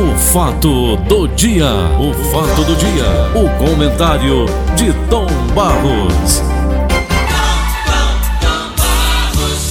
O 0.00 0.16
fato 0.16 0.96
do 0.96 1.28
dia, 1.28 1.66
o 2.00 2.14
fato 2.32 2.64
do 2.64 2.74
dia, 2.74 3.04
o 3.34 3.58
comentário 3.62 4.46
de 4.74 4.94
Tom 5.10 5.26
Barros. 5.54 6.40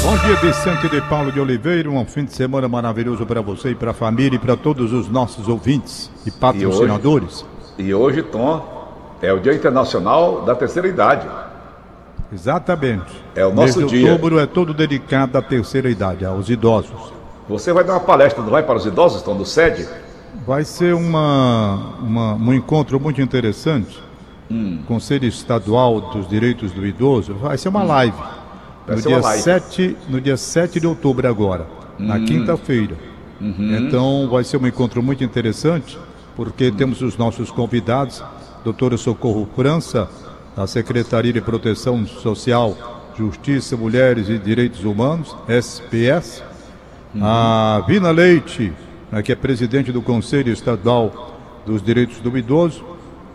Bom 0.03 0.15
dia, 0.19 0.35
Vicente 0.35 0.87
de 0.87 1.01
Paulo 1.09 1.31
de 1.31 1.39
Oliveira. 1.39 1.89
Um 1.89 2.05
fim 2.05 2.25
de 2.25 2.35
semana 2.35 2.67
maravilhoso 2.67 3.25
para 3.25 3.41
você 3.41 3.71
e 3.71 3.75
para 3.75 3.89
a 3.89 3.93
família 3.95 4.35
e 4.35 4.39
para 4.39 4.55
todos 4.55 4.93
os 4.93 5.09
nossos 5.09 5.47
ouvintes 5.47 6.11
e 6.23 6.29
patrocinadores. 6.29 7.43
E 7.79 7.91
hoje, 7.91 8.19
e 8.19 8.21
hoje, 8.21 8.21
Tom, 8.21 8.93
é 9.23 9.33
o 9.33 9.39
Dia 9.39 9.55
Internacional 9.55 10.43
da 10.43 10.53
Terceira 10.53 10.87
Idade. 10.87 11.27
Exatamente. 12.31 13.19
É 13.33 13.47
o 13.47 13.51
nosso 13.51 13.79
Mês 13.79 13.91
de 13.91 13.97
dia. 13.97 14.11
outubro 14.11 14.37
é 14.37 14.45
todo 14.45 14.75
dedicado 14.75 15.35
à 15.39 15.41
terceira 15.41 15.89
idade, 15.89 16.23
aos 16.23 16.51
idosos. 16.51 17.11
Você 17.47 17.73
vai 17.73 17.83
dar 17.83 17.93
uma 17.93 17.99
palestra, 17.99 18.43
não 18.43 18.51
vai, 18.51 18.61
para 18.61 18.77
os 18.77 18.85
idosos, 18.85 19.23
Tom, 19.23 19.35
do 19.35 19.43
SED? 19.43 19.89
Vai 20.45 20.63
ser 20.63 20.93
uma, 20.95 21.95
uma- 22.01 22.33
um 22.35 22.53
encontro 22.53 22.99
muito 22.99 23.21
interessante. 23.21 23.99
Hum. 24.49 24.79
Conselho 24.87 25.25
Estadual 25.25 26.01
dos 26.01 26.27
Direitos 26.27 26.71
do 26.71 26.85
Idoso. 26.85 27.33
Vai 27.35 27.57
ser 27.57 27.69
uma 27.69 27.83
live. 27.83 28.17
Vai 28.87 28.95
No 28.95 29.01
dia, 29.01 29.19
live. 29.19 29.41
7, 29.43 29.97
no 30.07 30.19
dia 30.19 30.37
7 30.37 30.79
de 30.79 30.87
outubro 30.87 31.27
agora, 31.27 31.67
na 31.99 32.15
Hum. 32.15 32.25
quinta-feira. 32.25 32.95
Uhum. 33.39 33.77
Então 33.77 34.27
vai 34.29 34.43
ser 34.43 34.57
um 34.57 34.65
encontro 34.67 35.01
muito 35.03 35.23
interessante, 35.23 35.97
porque 36.35 36.71
temos 36.71 37.01
os 37.01 37.15
nossos 37.17 37.51
convidados, 37.51 38.23
doutora 38.63 38.97
Socorro 38.97 39.47
França, 39.55 40.09
da 40.55 40.65
Secretaria 40.67 41.31
de 41.31 41.39
Proteção 41.39 42.05
Social, 42.07 42.75
Justiça, 43.17 43.77
Mulheres 43.77 44.27
e 44.29 44.37
Direitos 44.39 44.83
Humanos, 44.83 45.35
SPS, 45.47 46.43
a 47.21 47.83
Vina 47.87 48.11
Leite, 48.11 48.73
né, 49.11 49.21
que 49.21 49.31
é 49.31 49.35
presidente 49.35 49.91
do 49.91 50.01
Conselho 50.01 50.51
Estadual 50.51 51.35
dos 51.65 51.81
Direitos 51.81 52.19
do 52.19 52.35
Idoso, 52.37 52.83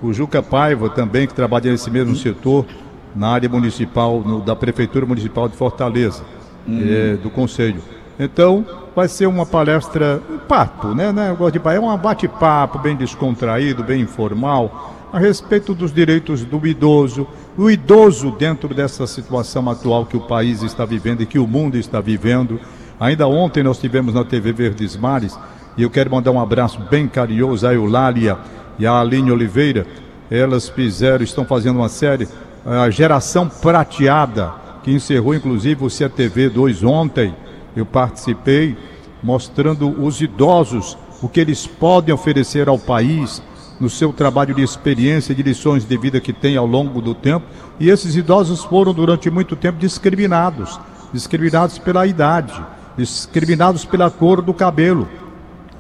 o 0.03 0.13
Juca 0.13 0.43
Paiva 0.43 0.89
também, 0.91 1.27
que 1.27 1.35
trabalha 1.35 1.71
nesse 1.71 1.91
mesmo 1.91 2.15
setor, 2.17 2.67
na 3.15 3.29
área 3.29 3.49
municipal, 3.49 4.21
no- 4.21 4.41
da 4.41 4.57
Prefeitura 4.57 5.07
Municipal 5.07 5.49
de 5.49 5.57
Fortaleza, 5.57 6.25
eh, 6.69 7.17
do 7.23 7.31
Conselho. 7.31 7.81
Então, 8.19 8.65
vai 8.95 9.09
ser 9.09 9.27
uma 9.27 9.45
palestra, 9.45 10.21
um 10.31 10.39
papo, 10.39 10.89
né? 10.95 11.13
né? 11.13 11.37
De 11.53 11.59
é 11.69 11.81
um 11.81 11.97
bate-papo 11.97 12.79
bem 12.79 12.97
descontraído, 12.97 13.83
bem 13.83 14.03
informal, 14.03 14.95
a 15.13 15.19
respeito 15.19 15.75
dos 15.75 15.93
direitos 15.93 16.45
do 16.45 16.65
idoso, 16.67 17.27
o 17.57 17.71
idoso 17.71 18.33
dentro 18.33 18.75
dessa 18.75 19.07
situação 19.07 19.69
atual 19.71 20.07
que 20.07 20.17
o 20.17 20.21
país 20.21 20.63
está 20.63 20.85
vivendo 20.85 21.23
e 21.23 21.27
que 21.27 21.39
o 21.39 21.47
mundo 21.47 21.77
está 21.77 22.01
vivendo. 22.01 22.59
Ainda 22.99 23.27
ontem 23.27 23.63
nós 23.63 23.79
tivemos 23.79 24.15
na 24.15 24.25
TV 24.25 24.53
Verdes 24.53 24.97
Mares, 24.97 25.39
e 25.77 25.83
eu 25.83 25.91
quero 25.91 26.11
mandar 26.11 26.31
um 26.31 26.41
abraço 26.41 26.79
bem 26.91 27.09
carinhoso 27.09 27.67
à 27.67 27.75
Eulália 27.75 28.39
e 28.79 28.87
à 28.87 29.01
Aline 29.01 29.33
Oliveira. 29.33 29.87
Elas 30.31 30.69
fizeram, 30.69 31.25
estão 31.25 31.45
fazendo 31.45 31.77
uma 31.77 31.89
série, 31.89 32.29
a 32.65 32.89
Geração 32.91 33.49
Prateada, 33.49 34.53
que 34.83 34.93
encerrou 34.93 35.35
inclusive 35.35 35.85
o 35.85 35.91
CTV 35.91 36.49
2 36.51 36.85
ontem. 36.85 37.35
Eu 37.75 37.85
participei, 37.85 38.77
mostrando 39.23 39.89
os 40.03 40.21
idosos, 40.21 40.97
o 41.21 41.29
que 41.29 41.41
eles 41.41 41.67
podem 41.67 42.15
oferecer 42.15 42.69
ao 42.69 42.79
país, 42.79 43.43
no 43.81 43.91
seu 43.91 44.13
trabalho 44.13 44.55
de 44.55 44.63
experiência 44.63 45.35
de 45.35 45.43
lições 45.43 45.85
de 45.85 45.97
vida 45.97 46.21
que 46.21 46.33
tem 46.33 46.57
ao 46.57 46.67
longo 46.67 47.01
do 47.01 47.15
tempo. 47.15 47.47
E 47.81 47.91
esses 47.91 48.15
idosos 48.15 48.63
foram 48.65 48.95
durante 48.95 49.29
muito 49.29 49.57
tempo 49.57 49.79
discriminados, 49.79 50.79
discriminados 51.13 51.79
pela 51.79 52.07
idade, 52.07 52.55
discriminados 52.97 53.85
pela 53.85 54.11
cor 54.11 54.41
do 54.41 54.55
cabelo. 54.55 55.09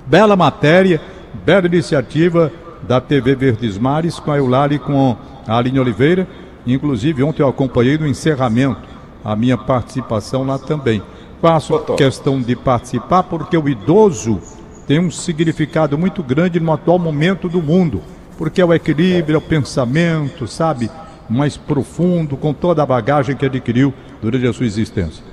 Bela 0.06 0.36
matéria, 0.36 1.00
bela 1.44 1.66
iniciativa 1.66 2.52
da 2.82 3.00
TV 3.00 3.34
Verdes 3.34 3.78
Mares 3.78 4.18
com 4.18 4.30
a 4.30 4.36
Eulari 4.36 4.74
e 4.76 4.78
com 4.78 5.16
a 5.46 5.56
Aline 5.56 5.80
Oliveira. 5.80 6.28
Inclusive, 6.66 7.22
ontem 7.22 7.42
eu 7.42 7.48
acompanhei 7.48 7.96
no 7.96 8.06
encerramento 8.06 8.82
a 9.24 9.34
minha 9.34 9.56
participação 9.56 10.44
lá 10.44 10.58
também. 10.58 11.02
Faço 11.40 11.78
questão 11.96 12.40
de 12.40 12.54
participar 12.54 13.22
porque 13.22 13.56
o 13.56 13.68
idoso 13.68 14.40
tem 14.86 14.98
um 14.98 15.10
significado 15.10 15.96
muito 15.96 16.22
grande 16.22 16.60
no 16.60 16.72
atual 16.72 16.98
momento 16.98 17.48
do 17.48 17.62
mundo, 17.62 18.02
porque 18.36 18.60
é 18.60 18.64
o 18.64 18.74
equilíbrio, 18.74 19.36
é 19.36 19.38
o 19.38 19.42
pensamento, 19.42 20.46
sabe, 20.46 20.90
mais 21.28 21.56
profundo, 21.56 22.36
com 22.36 22.52
toda 22.52 22.82
a 22.82 22.86
bagagem 22.86 23.36
que 23.36 23.46
adquiriu 23.46 23.94
durante 24.20 24.46
a 24.46 24.52
sua 24.52 24.66
existência. 24.66 25.24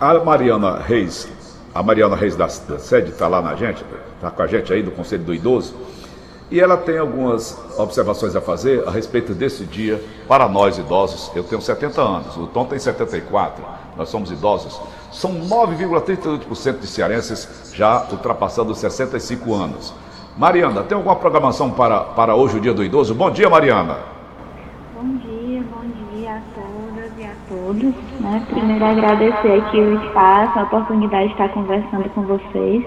A 0.00 0.14
Mariana 0.20 0.78
Reis, 0.78 1.28
a 1.74 1.82
Mariana 1.82 2.16
Reis 2.16 2.36
da, 2.36 2.46
da 2.46 2.78
sede 2.78 3.10
está 3.10 3.28
lá 3.28 3.40
na 3.40 3.54
gente, 3.54 3.84
está 4.14 4.30
com 4.30 4.42
a 4.42 4.46
gente 4.46 4.72
aí 4.72 4.82
do 4.82 4.90
Conselho 4.90 5.24
do 5.24 5.34
Idoso, 5.34 5.74
e 6.50 6.60
ela 6.60 6.76
tem 6.76 6.98
algumas 6.98 7.58
observações 7.78 8.36
a 8.36 8.40
fazer 8.40 8.86
a 8.86 8.90
respeito 8.90 9.32
desse 9.32 9.64
dia 9.64 10.02
para 10.28 10.46
nós 10.46 10.76
idosos. 10.76 11.34
Eu 11.34 11.42
tenho 11.42 11.62
70 11.62 11.98
anos, 12.02 12.36
o 12.36 12.46
Tom 12.46 12.66
tem 12.66 12.78
74, 12.78 13.64
nós 13.96 14.10
somos 14.10 14.30
idosos. 14.30 14.78
São 15.10 15.32
9,38% 15.32 16.78
de 16.78 16.86
cearenses 16.86 17.48
já 17.72 18.06
ultrapassando 18.10 18.72
os 18.72 18.78
65 18.78 19.54
anos. 19.54 19.94
Mariana, 20.36 20.82
tem 20.82 20.94
alguma 20.94 21.16
programação 21.16 21.70
para, 21.70 22.00
para 22.00 22.34
hoje, 22.34 22.58
o 22.58 22.60
Dia 22.60 22.74
do 22.74 22.84
Idoso? 22.84 23.14
Bom 23.14 23.30
dia, 23.30 23.48
Mariana. 23.48 23.98
Bom 24.94 25.16
dia, 25.16 25.62
bom 25.62 25.84
dia 26.12 26.36
a 26.36 26.40
todas 26.54 27.12
e 27.18 27.24
a 27.24 27.34
todos. 27.72 27.94
Né? 28.20 28.46
Primeiro 28.50 28.84
agradecer 28.84 29.60
aqui 29.60 29.78
o 29.78 29.94
espaço, 30.04 30.58
a 30.58 30.62
oportunidade 30.62 31.26
de 31.26 31.32
estar 31.32 31.48
conversando 31.50 32.08
com 32.10 32.22
vocês. 32.22 32.84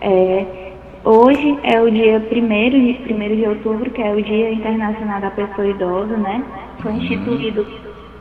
É, 0.00 0.72
hoje 1.04 1.58
é 1.62 1.80
o 1.80 1.90
dia 1.90 2.18
1 2.18 2.20
de, 2.20 3.12
1 3.12 3.36
de 3.36 3.48
outubro, 3.48 3.90
que 3.90 4.02
é 4.02 4.12
o 4.12 4.22
Dia 4.22 4.52
Internacional 4.52 5.20
da 5.20 5.30
Pessoa 5.30 5.66
Idosa, 5.66 6.16
né? 6.16 6.44
Foi 6.80 6.92
instituído 6.92 7.66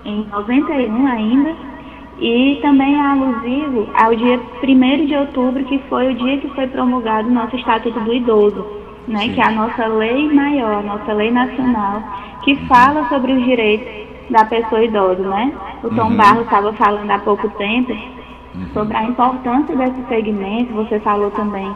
em 0.06 0.26
91 0.28 1.08
ainda. 1.08 1.56
E 2.22 2.60
também 2.62 2.96
é 2.96 3.00
alusivo 3.00 3.88
ao 3.94 4.14
dia 4.14 4.42
1 4.62 5.06
de 5.06 5.16
outubro, 5.16 5.64
que 5.64 5.80
foi 5.88 6.12
o 6.12 6.16
dia 6.16 6.38
que 6.38 6.50
foi 6.50 6.68
promulgado 6.68 7.30
o 7.30 7.32
nosso 7.32 7.56
Estatuto 7.56 7.98
do 8.02 8.14
Idoso, 8.14 8.66
né? 9.08 9.30
que 9.30 9.40
é 9.40 9.46
a 9.46 9.52
nossa 9.52 9.88
lei 9.88 10.30
maior, 10.34 10.80
a 10.80 10.82
nossa 10.82 11.14
lei 11.14 11.32
nacional, 11.32 12.04
que 12.44 12.58
fala 12.68 13.08
sobre 13.08 13.32
os 13.32 13.46
direitos 13.46 14.09
da 14.30 14.46
pessoa 14.46 14.84
idosa. 14.84 15.22
Né? 15.24 15.52
O 15.84 15.90
Tom 15.90 16.16
Barros 16.16 16.44
estava 16.44 16.74
falando 16.74 17.10
há 17.12 17.20
pouco 17.20 17.50
tempo 17.52 17.94
sobre 18.74 18.96
a 18.98 19.04
importância 19.04 19.76
desse 19.76 20.04
segmento, 20.08 20.74
você 20.74 21.00
falou 21.00 21.32
também 21.32 21.72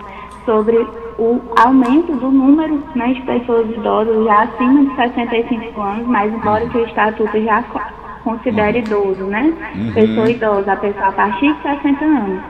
sobre 0.46 0.76
o 1.18 1.40
aumento 1.64 2.12
do 2.18 2.30
número 2.32 2.82
né, 2.96 3.14
de 3.14 3.22
pessoas 3.22 3.70
idosas 3.70 4.26
já 4.26 4.42
acima 4.44 4.84
de 4.84 4.96
65 4.96 5.80
anos, 5.82 6.08
mas 6.08 6.34
embora 6.34 6.68
que 6.68 6.78
o 6.78 6.86
Estatuto 6.86 7.42
já 7.42 7.62
co- 7.64 7.80
considere 8.24 8.80
idoso, 8.80 9.24
né? 9.26 9.54
Pessoa 9.94 10.30
idosa, 10.30 10.74
a 10.74 10.76
pessoa 10.76 11.08
a 11.08 11.12
partir 11.14 11.54
de 11.54 11.62
60 11.62 12.04
anos. 12.04 12.42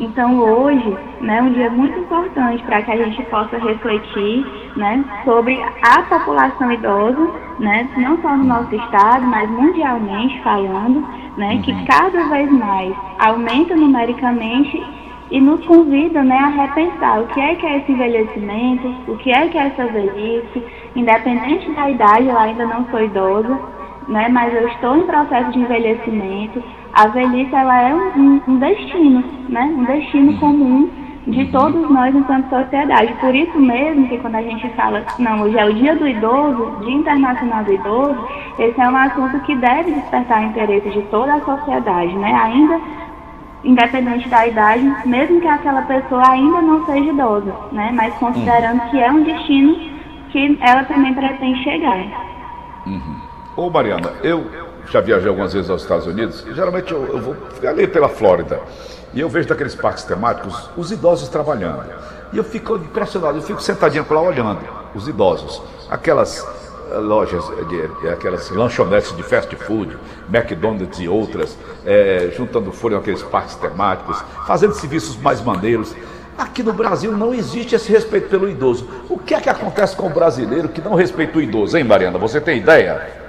Então 0.00 0.38
hoje 0.38 0.94
né, 1.22 1.38
é 1.38 1.42
um 1.42 1.52
dia 1.52 1.70
muito 1.70 1.98
importante 1.98 2.62
para 2.64 2.82
que 2.82 2.90
a 2.92 2.96
gente 2.96 3.22
possa 3.24 3.56
refletir 3.56 4.44
né, 4.76 5.02
sobre 5.24 5.58
a 5.82 6.02
população 6.02 6.70
idosa, 6.70 7.30
né, 7.62 7.88
não 7.96 8.20
só 8.20 8.36
no 8.36 8.44
nosso 8.44 8.74
estado, 8.74 9.24
mas 9.24 9.48
mundialmente 9.48 10.38
falando, 10.42 11.06
né, 11.36 11.60
que 11.62 11.72
cada 11.86 12.28
vez 12.28 12.50
mais 12.50 12.92
aumenta 13.20 13.74
numericamente 13.76 14.82
e 15.30 15.40
nos 15.40 15.64
convida 15.64 16.22
né, 16.22 16.36
a 16.36 16.48
repensar 16.48 17.20
o 17.22 17.26
que 17.28 17.40
é 17.40 17.54
que 17.54 17.64
é 17.64 17.78
esse 17.78 17.92
envelhecimento, 17.92 18.94
o 19.08 19.16
que 19.16 19.30
é 19.30 19.48
que 19.48 19.56
é 19.56 19.68
essa 19.68 19.86
velhice, 19.86 20.62
independente 20.94 21.70
da 21.72 21.88
idade, 21.88 22.26
eu 22.26 22.36
ainda 22.38 22.66
não 22.66 22.84
sou 22.90 23.02
idosa, 23.02 23.58
né, 24.08 24.28
mas 24.28 24.52
eu 24.52 24.66
estou 24.68 24.96
em 24.96 25.06
processo 25.06 25.52
de 25.52 25.60
envelhecimento. 25.60 26.62
A 26.92 27.06
velhice 27.06 27.54
ela 27.54 27.80
é 27.80 27.94
um, 27.94 28.42
um- 28.48 28.58
destino, 28.58 29.24
né, 29.48 29.62
um 29.78 29.84
destino 29.84 30.36
comum 30.38 30.90
de 31.26 31.46
todos 31.46 31.88
nós 31.90 32.14
enquanto 32.14 32.48
sociedade. 32.48 33.12
Por 33.20 33.34
isso 33.34 33.58
mesmo 33.58 34.08
que 34.08 34.18
quando 34.18 34.36
a 34.36 34.42
gente 34.42 34.68
fala, 34.70 35.04
não, 35.18 35.42
hoje 35.42 35.58
é 35.58 35.64
o 35.64 35.74
Dia 35.74 35.94
do 35.94 36.06
Idoso, 36.06 36.78
Dia 36.80 36.94
Internacional 36.94 37.64
do 37.64 37.72
Idoso, 37.72 38.28
esse 38.58 38.80
é 38.80 38.88
um 38.88 38.96
assunto 38.96 39.38
que 39.40 39.56
deve 39.56 39.92
despertar 39.92 40.44
interesse 40.44 40.90
de 40.90 41.02
toda 41.02 41.34
a 41.34 41.40
sociedade, 41.40 42.12
né? 42.14 42.34
Ainda 42.34 42.80
independente 43.64 44.28
da 44.28 44.46
idade, 44.46 44.82
mesmo 45.06 45.40
que 45.40 45.46
aquela 45.46 45.82
pessoa 45.82 46.28
ainda 46.28 46.60
não 46.62 46.84
seja 46.84 47.12
idosa, 47.12 47.54
né? 47.70 47.92
Mas 47.94 48.12
considerando 48.14 48.80
que 48.90 49.00
é 49.00 49.10
um 49.10 49.22
destino 49.22 49.76
que 50.30 50.58
ela 50.60 50.82
também 50.84 51.14
pretende 51.14 51.62
chegar. 51.62 52.04
Ô 53.54 53.70
Mariana, 53.70 54.14
eu 54.24 54.44
já 54.90 55.00
viajei 55.00 55.28
algumas 55.28 55.52
vezes 55.52 55.70
aos 55.70 55.82
Estados 55.82 56.06
Unidos 56.06 56.44
e 56.46 56.54
geralmente 56.54 56.92
eu, 56.92 57.06
eu 57.06 57.20
vou 57.20 57.36
ali 57.66 57.86
pela 57.86 58.08
Flórida 58.08 58.60
e 59.14 59.20
eu 59.20 59.28
vejo 59.28 59.48
daqueles 59.48 59.74
parques 59.74 60.04
temáticos 60.04 60.70
os 60.76 60.90
idosos 60.90 61.28
trabalhando. 61.28 61.84
E 62.32 62.38
eu 62.38 62.44
fico 62.44 62.76
impressionado, 62.76 63.38
eu 63.38 63.42
fico 63.42 63.62
sentadinho 63.62 64.04
por 64.04 64.14
lá 64.14 64.22
olhando 64.22 64.60
os 64.94 65.06
idosos. 65.06 65.62
Aquelas 65.90 66.46
eh, 66.90 66.96
lojas, 66.96 67.44
de, 67.68 68.08
aquelas 68.08 68.48
lanchonetes 68.50 69.14
de 69.14 69.22
fast 69.22 69.54
food, 69.56 69.96
McDonald's 70.32 70.98
e 70.98 71.08
outras, 71.08 71.58
eh, 71.84 72.32
juntando 72.34 72.72
folha 72.72 72.96
naqueles 72.96 73.22
parques 73.22 73.54
temáticos, 73.56 74.22
fazendo 74.46 74.72
serviços 74.72 75.16
mais 75.18 75.42
maneiros. 75.42 75.94
Aqui 76.38 76.62
no 76.62 76.72
Brasil 76.72 77.12
não 77.12 77.34
existe 77.34 77.74
esse 77.74 77.92
respeito 77.92 78.30
pelo 78.30 78.48
idoso. 78.48 78.88
O 79.10 79.18
que 79.18 79.34
é 79.34 79.40
que 79.40 79.50
acontece 79.50 79.94
com 79.94 80.06
o 80.06 80.10
brasileiro 80.10 80.70
que 80.70 80.80
não 80.80 80.94
respeita 80.94 81.36
o 81.36 81.42
idoso, 81.42 81.76
hein, 81.76 81.84
Mariana? 81.84 82.18
Você 82.18 82.40
tem 82.40 82.56
ideia? 82.56 83.21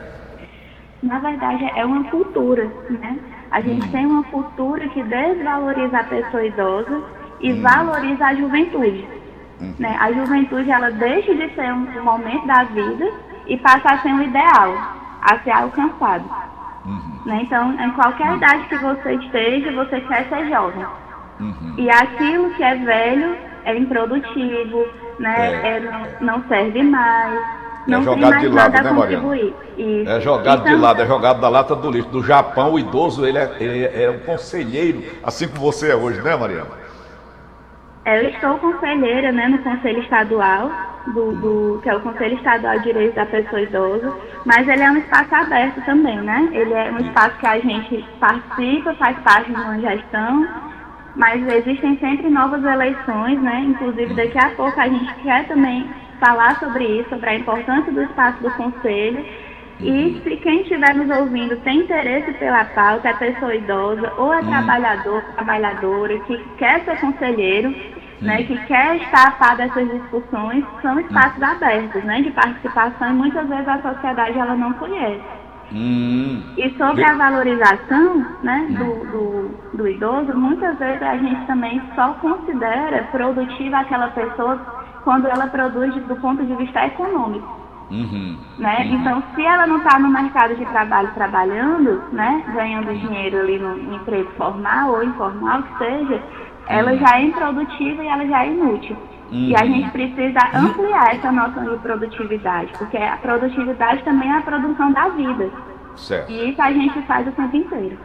Na 1.04 1.20
verdade, 1.20 1.70
é 1.76 1.86
uma 1.86 2.04
cultura, 2.06 2.72
né? 2.90 3.20
A 3.52 3.62
gente 3.62 3.88
tem 3.92 4.06
uma 4.06 4.24
cultura 4.24 4.88
que 4.88 5.04
desvaloriza 5.04 6.00
a 6.00 6.04
pessoa 6.06 6.44
idosa 6.44 7.04
e 7.40 7.54
hum. 7.54 7.62
valoriza 7.62 8.26
a 8.26 8.34
juventude. 8.34 9.08
Hum. 9.62 9.74
Né? 9.78 9.96
A 10.00 10.12
juventude, 10.12 10.72
ela 10.72 10.90
deixa 10.90 11.36
de 11.36 11.54
ser 11.54 11.72
um 11.72 12.04
momento 12.04 12.48
da 12.48 12.64
vida 12.64 13.12
e 13.46 13.58
passa 13.58 13.94
a 13.94 13.98
ser 14.00 14.10
um 14.10 14.24
ideal, 14.24 14.74
a 15.22 15.38
ser 15.44 15.52
alcançado. 15.52 16.26
Uhum. 16.86 17.22
Né? 17.26 17.42
Então, 17.44 17.74
em 17.80 17.92
qualquer 17.92 18.30
uhum. 18.30 18.38
idade 18.38 18.68
que 18.68 18.78
você 18.78 19.14
esteja, 19.14 19.72
você 19.74 20.02
quer 20.02 20.28
ser 20.30 20.50
jovem. 20.50 20.86
Uhum. 21.40 21.76
E 21.78 21.90
aquilo 21.90 22.50
que 22.52 22.64
é 22.64 22.76
velho 22.76 23.38
é 23.66 23.78
improdutivo, 23.78 24.86
né? 25.20 25.54
É. 25.54 25.78
É, 25.78 25.80
não, 25.80 26.38
não, 26.38 26.48
serve 26.48 26.84
mais. 26.84 27.63
É 27.88 27.92
não 27.92 28.00
é 28.00 28.04
jogado 28.04 28.40
de 28.40 28.48
lado, 28.48 28.84
né, 28.84 28.92
Mariana? 28.92 29.38
É 30.08 30.22
jogado 30.22 30.62
então, 30.62 30.76
de 30.76 30.82
lado, 30.82 31.02
é 31.02 31.06
jogado 31.06 31.42
da 31.42 31.50
lata 31.50 31.76
do 31.76 31.92
lixo. 31.92 32.10
Do 32.10 32.24
Japão, 32.24 32.74
o 32.74 32.80
idoso 32.80 33.26
ele 33.26 33.38
é, 33.38 33.52
é, 33.60 34.04
é 34.04 34.10
um 34.10 34.20
conselheiro, 34.20 35.04
assim 35.24 35.48
como 35.48 35.60
você 35.60 35.92
é 35.92 35.96
hoje, 35.96 36.22
né, 36.22 36.36
Mariana? 36.36 36.84
Eu 38.06 38.30
estou 38.30 38.58
conselheira 38.58 39.32
né, 39.32 39.48
no 39.48 39.60
Conselho 39.60 40.02
Estadual, 40.02 40.70
do, 41.08 41.32
do, 41.36 41.80
que 41.82 41.90
é 41.90 41.96
o 41.96 42.02
Conselho 42.02 42.36
Estadual 42.36 42.78
de 42.80 42.84
Direitos 42.84 43.16
da 43.16 43.26
Pessoa 43.26 43.62
Idosa, 43.62 44.14
mas 44.46 44.68
ele 44.68 44.82
é 44.82 44.92
um 44.92 44.98
espaço 44.98 45.34
aberto 45.34 45.82
também, 45.86 46.18
né? 46.18 46.50
Ele 46.52 46.74
é 46.74 46.92
um 46.92 46.98
espaço 46.98 47.38
que 47.38 47.48
a 47.48 47.60
gente 47.60 48.06
participa, 48.20 48.94
faz 48.96 49.18
parte 49.20 49.52
de 49.52 49.62
uma 49.62 49.80
gestão, 49.80 50.46
mas 51.16 51.48
existem 51.48 51.98
sempre 52.00 52.30
novas 52.30 52.62
eleições, 52.64 53.42
né? 53.42 53.62
Inclusive 53.68 54.14
daqui 54.16 54.38
a 54.38 54.50
pouco 54.50 54.80
a 54.80 54.88
gente 54.88 55.14
quer 55.22 55.48
também 55.48 55.90
falar 56.24 56.58
sobre 56.60 56.86
isso, 56.86 57.10
sobre 57.10 57.30
a 57.30 57.36
importância 57.36 57.92
do 57.92 58.02
espaço 58.02 58.42
do 58.42 58.52
Conselho. 58.52 59.26
E 59.82 60.22
se 60.24 60.38
quem 60.38 60.62
estiver 60.62 60.96
nos 60.96 61.10
ouvindo 61.18 61.58
tem 61.58 61.80
interesse 61.80 62.32
pela 62.34 62.64
pauta, 62.66 63.10
é 63.10 63.14
pessoa 63.14 63.54
idosa 63.54 64.14
ou 64.18 64.34
é 64.34 64.42
trabalhador, 64.42 65.22
trabalhadora, 65.36 66.18
que 66.20 66.38
quer 66.58 66.86
ser 66.86 66.98
conselheiro, 67.02 67.76
né, 68.22 68.44
que 68.44 68.58
quer 68.66 68.96
estar 68.98 69.28
a 69.28 69.32
par 69.32 69.58
dessas 69.58 69.92
discussões, 69.92 70.64
são 70.82 70.98
espaços 71.00 71.42
hum. 71.42 71.46
abertos, 71.46 72.04
né, 72.06 72.22
de 72.22 72.32
participação 72.32 73.10
e 73.10 73.14
muitas 73.14 73.50
vezes 73.50 73.68
a 73.68 73.82
sociedade 73.82 74.40
ela 74.40 74.56
não 74.56 74.72
conhece. 74.74 75.22
Hum. 75.74 76.42
E 76.56 76.70
sobre 76.78 77.04
a 77.04 77.16
valorização 77.16 78.26
né, 78.44 78.68
do, 78.70 79.12
do, 79.12 79.78
do, 79.78 79.88
idoso, 79.88 80.34
muitas 80.38 80.78
vezes 80.78 81.02
a 81.02 81.18
gente 81.18 81.46
também 81.48 81.82
só 81.96 82.14
considera 82.22 83.04
produtiva 83.12 83.80
aquela 83.80 84.10
pessoa 84.10 84.83
quando 85.04 85.28
ela 85.28 85.48
produz 85.48 85.94
do 86.06 86.16
ponto 86.18 86.46
de 86.46 86.56
vista 86.56 86.86
econômico. 86.86 87.64
Uhum. 87.92 88.38
Né? 88.58 88.78
Uhum. 88.80 88.96
Então, 88.96 89.24
se 89.36 89.46
ela 89.46 89.68
não 89.68 89.78
está 89.78 90.00
no 90.00 90.10
mercado 90.10 90.56
de 90.56 90.66
trabalho 90.66 91.12
trabalhando, 91.14 92.02
né, 92.12 92.44
ganhando 92.54 92.94
dinheiro 92.98 93.40
ali 93.40 93.60
no 93.60 93.96
emprego 93.96 94.32
formal 94.38 94.92
ou 94.92 95.04
informal, 95.04 95.64
que 95.64 95.78
seja, 95.78 96.22
ela 96.68 96.96
já 96.98 97.20
é 97.20 97.24
improdutiva 97.24 98.04
e 98.04 98.08
ela 98.08 98.26
já 98.26 98.46
é 98.46 98.48
inútil. 98.48 98.98
Uhum. 99.32 99.50
E 99.50 99.56
a 99.56 99.66
gente 99.66 99.92
precisa 99.92 100.40
ampliar 100.56 101.16
essa 101.16 101.32
noção 101.32 101.64
de 101.66 101.78
produtividade, 101.80 102.72
porque 102.78 102.98
a 102.98 103.18
produtividade 103.18 104.04
também 104.04 104.32
é 104.32 104.38
a 104.38 104.42
produção 104.42 104.92
da 104.92 105.10
vida. 105.10 105.50
Certo. 105.96 106.32
E 106.32 106.50
isso 106.50 106.62
a 106.62 106.72
gente 106.72 107.02
faz 107.04 107.28
o 107.28 107.32
tempo 107.32 107.56
inteiro. 107.56 107.98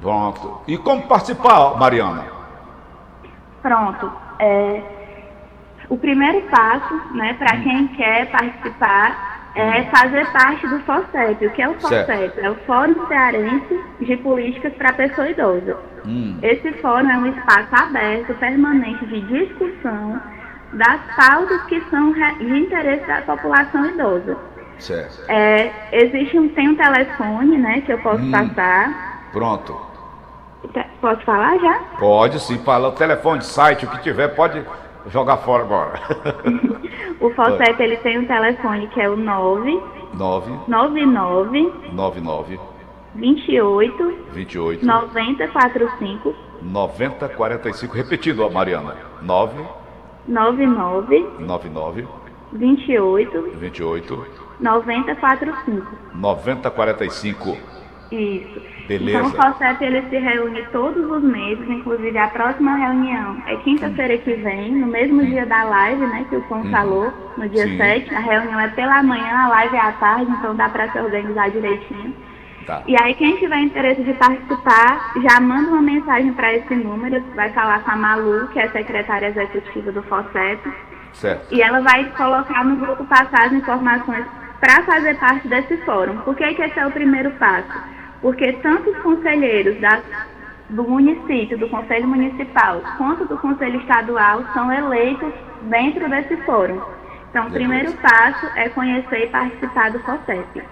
Pronto. 0.00 0.60
E 0.66 0.76
como 0.76 1.02
participar, 1.02 1.78
Mariana? 1.78 2.24
Pronto. 3.62 4.10
É, 4.38 5.01
o 5.92 5.98
primeiro 5.98 6.40
passo, 6.48 6.94
né, 7.14 7.34
para 7.34 7.54
hum. 7.54 7.62
quem 7.64 7.88
quer 7.88 8.30
participar, 8.30 9.50
é 9.54 9.82
fazer 9.94 10.26
parte 10.32 10.66
do 10.66 10.80
FOCEP. 10.80 11.46
O 11.46 11.50
que 11.50 11.60
é 11.60 11.68
o 11.68 11.74
FOCEP? 11.74 12.40
É 12.40 12.50
o 12.50 12.54
Fórum 12.66 13.06
Cearense 13.08 13.78
de 14.00 14.16
Políticas 14.16 14.72
para 14.72 14.88
a 14.88 14.92
Pessoa 14.94 15.28
Idosa. 15.28 15.76
Hum. 16.06 16.38
Esse 16.42 16.72
fórum 16.80 17.10
é 17.10 17.18
um 17.18 17.26
espaço 17.26 17.68
aberto, 17.72 18.32
permanente 18.38 19.04
de 19.04 19.20
discussão 19.20 20.18
das 20.72 20.98
pautas 21.14 21.62
que 21.64 21.78
são 21.90 22.14
de 22.14 22.58
interesse 22.58 23.06
da 23.06 23.20
população 23.20 23.84
idosa. 23.90 24.38
Certo. 24.78 25.30
É, 25.30 25.70
existe 25.92 26.38
um, 26.38 26.48
tem 26.48 26.70
um 26.70 26.74
telefone, 26.74 27.58
né, 27.58 27.82
que 27.82 27.92
eu 27.92 27.98
posso 27.98 28.22
hum. 28.22 28.30
passar. 28.30 29.28
Pronto. 29.30 29.78
Posso 31.02 31.20
falar 31.26 31.58
já? 31.58 31.80
Pode 31.98 32.40
sim, 32.40 32.56
fala 32.64 32.88
o 32.88 32.92
telefone, 32.92 33.42
site, 33.42 33.84
o 33.84 33.90
que 33.90 34.00
tiver, 34.00 34.28
pode 34.28 34.64
jogar 35.08 35.38
fora 35.38 35.62
agora. 35.62 36.00
o 37.20 37.30
FOCEP 37.30 37.82
ele 37.82 37.96
tem 37.98 38.18
um 38.18 38.26
telefone 38.26 38.86
que 38.88 39.00
é 39.00 39.08
o 39.08 39.16
9 39.16 39.82
9 40.14 40.50
99 40.68 41.72
99 41.92 42.60
28 43.14 44.16
28 44.32 44.86
90 44.86 45.48
45 45.48 46.34
90 46.62 47.28
45 47.28 47.94
repetindo, 47.94 48.50
Mariana. 48.50 48.96
9 49.22 49.64
99 50.26 51.28
99 51.40 52.08
28 52.52 53.42
28 53.58 54.26
90 54.60 55.14
45 55.16 55.86
90 56.14 56.70
45 56.70 57.81
isso. 58.14 58.62
Beleza. 58.86 59.18
Então 59.18 59.26
o 59.26 59.30
FOCEP 59.30 59.84
ele 59.84 60.02
se 60.08 60.18
reúne 60.18 60.62
todos 60.72 61.10
os 61.10 61.22
meses, 61.22 61.68
inclusive 61.68 62.16
a 62.18 62.28
próxima 62.28 62.74
reunião 62.76 63.42
é 63.46 63.56
quinta-feira 63.56 64.18
que 64.18 64.34
vem, 64.34 64.72
no 64.72 64.86
mesmo 64.86 65.24
dia 65.24 65.46
da 65.46 65.64
live, 65.64 66.04
né, 66.06 66.26
que 66.28 66.36
o 66.36 66.40
Tom 66.42 66.56
uhum. 66.56 66.70
falou, 66.70 67.12
no 67.36 67.48
dia 67.48 67.66
Sim. 67.66 67.76
7. 67.76 68.14
A 68.14 68.20
reunião 68.20 68.60
é 68.60 68.68
pela 68.68 69.02
manhã, 69.02 69.44
a 69.44 69.48
live 69.48 69.76
é 69.76 69.80
à 69.80 69.92
tarde, 69.92 70.30
então 70.30 70.54
dá 70.54 70.68
para 70.68 70.90
se 70.90 70.98
organizar 70.98 71.50
direitinho. 71.50 72.14
Tá. 72.66 72.82
E 72.86 72.96
aí 73.00 73.14
quem 73.14 73.36
tiver 73.36 73.58
interesse 73.58 74.02
de 74.02 74.12
participar, 74.14 75.12
já 75.22 75.40
manda 75.40 75.70
uma 75.70 75.82
mensagem 75.82 76.32
para 76.32 76.54
esse 76.54 76.74
número, 76.74 77.22
vai 77.34 77.50
falar 77.52 77.82
com 77.82 77.90
a 77.90 77.96
Malu, 77.96 78.48
que 78.48 78.58
é 78.58 78.64
a 78.64 78.72
secretária 78.72 79.28
executiva 79.28 79.90
do 79.90 80.02
FOCEP. 80.02 80.60
Certo. 81.12 81.54
E 81.54 81.60
ela 81.60 81.80
vai 81.80 82.04
colocar 82.16 82.64
no 82.64 82.76
grupo 82.76 83.04
passar 83.04 83.46
as 83.46 83.52
informações 83.52 84.24
para 84.60 84.82
fazer 84.84 85.18
parte 85.18 85.48
desse 85.48 85.76
fórum. 85.78 86.18
Por 86.18 86.36
que, 86.36 86.54
que 86.54 86.62
esse 86.62 86.78
é 86.78 86.86
o 86.86 86.90
primeiro 86.90 87.32
passo? 87.32 88.01
Porque 88.22 88.52
tanto 88.54 88.90
os 88.90 88.98
conselheiros 88.98 89.78
da, 89.80 90.00
do 90.70 90.84
município, 90.84 91.58
do 91.58 91.68
Conselho 91.68 92.06
Municipal, 92.06 92.80
quanto 92.96 93.24
do 93.26 93.36
Conselho 93.36 93.80
Estadual 93.80 94.44
são 94.54 94.72
eleitos 94.72 95.32
dentro 95.62 96.08
desse 96.08 96.36
fórum. 96.44 96.80
Então, 97.28 97.48
o 97.48 97.50
primeiro 97.50 97.92
passo 97.94 98.46
é 98.56 98.68
conhecer 98.68 99.24
e 99.24 99.26
participar 99.26 99.90
do 99.90 99.98
FOCEP. 100.00 100.62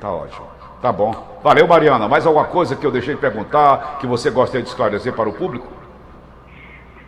Tá 0.00 0.10
ótimo. 0.10 0.46
Tá 0.82 0.92
bom. 0.92 1.40
Valeu, 1.42 1.66
Mariana. 1.66 2.08
Mais 2.08 2.26
alguma 2.26 2.46
coisa 2.46 2.74
que 2.74 2.84
eu 2.84 2.90
deixei 2.90 3.14
de 3.14 3.20
perguntar 3.20 3.98
que 3.98 4.06
você 4.06 4.30
gostaria 4.30 4.62
de 4.62 4.68
esclarecer 4.68 5.12
para 5.12 5.28
o 5.28 5.32
público? 5.32 5.66